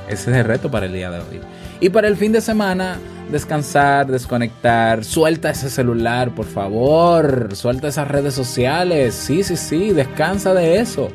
Ese 0.09 0.33
es 0.33 0.37
el 0.37 0.47
reto 0.47 0.69
para 0.69 0.87
el 0.87 0.95
día 0.95 1.09
de 1.09 1.19
hoy. 1.21 1.41
Y 1.79 1.89
para 1.91 2.09
el 2.09 2.17
fin 2.17 2.33
de 2.33 2.41
semana, 2.41 2.99
descansar, 3.31 4.09
desconectar, 4.09 5.05
suelta 5.05 5.51
ese 5.51 5.71
celular, 5.71 6.35
por 6.35 6.47
favor, 6.47 7.55
suelta 7.55 7.87
esas 7.87 8.09
redes 8.09 8.35
sociales, 8.35 9.15
sí, 9.15 9.45
sí, 9.45 9.57
sí, 9.57 9.93
descansa 9.93 10.55
de 10.55 10.81
eso. 10.81 11.11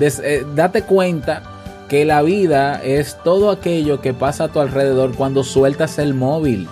Eh, 0.00 0.46
date 0.54 0.82
cuenta 0.82 1.42
que 1.90 2.04
la 2.04 2.22
vida 2.22 2.80
es 2.84 3.18
todo 3.24 3.50
aquello 3.50 4.00
que 4.00 4.14
pasa 4.14 4.44
a 4.44 4.48
tu 4.48 4.60
alrededor 4.60 5.12
cuando 5.16 5.42
sueltas 5.42 5.98
el 5.98 6.14
móvil. 6.14 6.68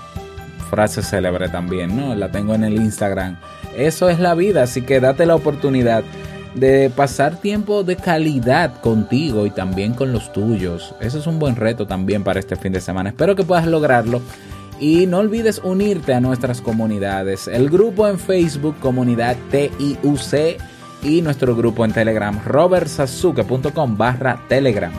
Frase 0.70 1.02
célebre 1.02 1.48
también, 1.48 1.96
¿no? 1.96 2.14
La 2.14 2.30
tengo 2.30 2.54
en 2.54 2.62
el 2.62 2.74
Instagram. 2.74 3.36
Eso 3.76 4.08
es 4.08 4.20
la 4.20 4.36
vida, 4.36 4.62
así 4.62 4.82
que 4.82 5.00
date 5.00 5.26
la 5.26 5.34
oportunidad 5.34 6.04
de 6.54 6.88
pasar 6.94 7.40
tiempo 7.40 7.82
de 7.82 7.96
calidad 7.96 8.80
contigo 8.80 9.44
y 9.44 9.50
también 9.50 9.92
con 9.92 10.12
los 10.12 10.32
tuyos. 10.32 10.94
Eso 11.00 11.18
es 11.18 11.26
un 11.26 11.40
buen 11.40 11.56
reto 11.56 11.84
también 11.84 12.22
para 12.22 12.38
este 12.38 12.54
fin 12.54 12.72
de 12.72 12.80
semana. 12.80 13.08
Espero 13.08 13.34
que 13.34 13.42
puedas 13.42 13.66
lograrlo. 13.66 14.22
Y 14.78 15.06
no 15.06 15.18
olvides 15.18 15.60
unirte 15.64 16.14
a 16.14 16.20
nuestras 16.20 16.60
comunidades. 16.60 17.48
El 17.48 17.70
grupo 17.70 18.06
en 18.06 18.20
Facebook, 18.20 18.76
comunidad 18.78 19.36
TIUC 19.50 20.60
y 21.02 21.22
nuestro 21.22 21.54
grupo 21.54 21.84
en 21.84 21.92
Telegram, 21.92 22.40
robertsazuke.com 22.44 23.96
barra 23.96 24.42
Telegram. 24.48 24.92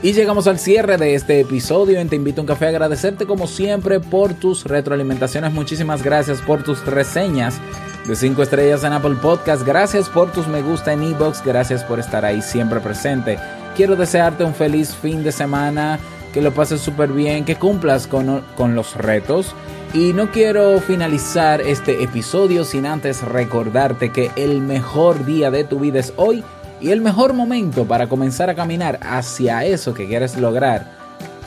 Y 0.00 0.12
llegamos 0.12 0.46
al 0.46 0.60
cierre 0.60 0.96
de 0.96 1.14
este 1.14 1.40
episodio 1.40 1.98
en 1.98 2.08
Te 2.08 2.16
Invito 2.16 2.40
a 2.40 2.42
un 2.42 2.46
Café. 2.46 2.66
A 2.66 2.68
agradecerte 2.68 3.26
como 3.26 3.48
siempre 3.48 3.98
por 3.98 4.32
tus 4.32 4.64
retroalimentaciones. 4.64 5.52
Muchísimas 5.52 6.02
gracias 6.02 6.40
por 6.40 6.62
tus 6.62 6.86
reseñas 6.86 7.60
de 8.06 8.14
5 8.14 8.42
estrellas 8.42 8.84
en 8.84 8.92
Apple 8.92 9.16
Podcast. 9.20 9.66
Gracias 9.66 10.08
por 10.08 10.30
tus 10.30 10.46
me 10.46 10.62
gusta 10.62 10.92
en 10.92 11.02
Ebox. 11.02 11.44
Gracias 11.44 11.82
por 11.82 11.98
estar 11.98 12.24
ahí 12.24 12.40
siempre 12.40 12.78
presente. 12.78 13.38
Quiero 13.76 13.96
desearte 13.96 14.44
un 14.44 14.54
feliz 14.54 14.94
fin 14.94 15.24
de 15.24 15.32
semana 15.32 15.98
que 16.38 16.44
lo 16.44 16.54
pases 16.54 16.80
súper 16.80 17.10
bien, 17.10 17.44
que 17.44 17.56
cumplas 17.56 18.06
con, 18.06 18.44
con 18.56 18.76
los 18.76 18.94
retos. 18.94 19.56
Y 19.92 20.12
no 20.12 20.30
quiero 20.30 20.78
finalizar 20.78 21.60
este 21.60 22.04
episodio 22.04 22.64
sin 22.64 22.86
antes 22.86 23.22
recordarte 23.22 24.12
que 24.12 24.30
el 24.36 24.60
mejor 24.60 25.26
día 25.26 25.50
de 25.50 25.64
tu 25.64 25.80
vida 25.80 25.98
es 25.98 26.12
hoy 26.14 26.44
y 26.80 26.90
el 26.90 27.00
mejor 27.00 27.32
momento 27.32 27.86
para 27.86 28.06
comenzar 28.06 28.50
a 28.50 28.54
caminar 28.54 29.00
hacia 29.02 29.64
eso 29.64 29.94
que 29.94 30.06
quieres 30.06 30.36
lograr 30.36 30.86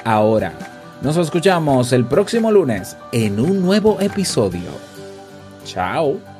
ahora. 0.04 0.52
Nos 1.02 1.16
escuchamos 1.16 1.94
el 1.94 2.04
próximo 2.04 2.52
lunes 2.52 2.98
en 3.14 3.40
un 3.40 3.62
nuevo 3.62 4.02
episodio. 4.02 4.72
Chao. 5.64 6.31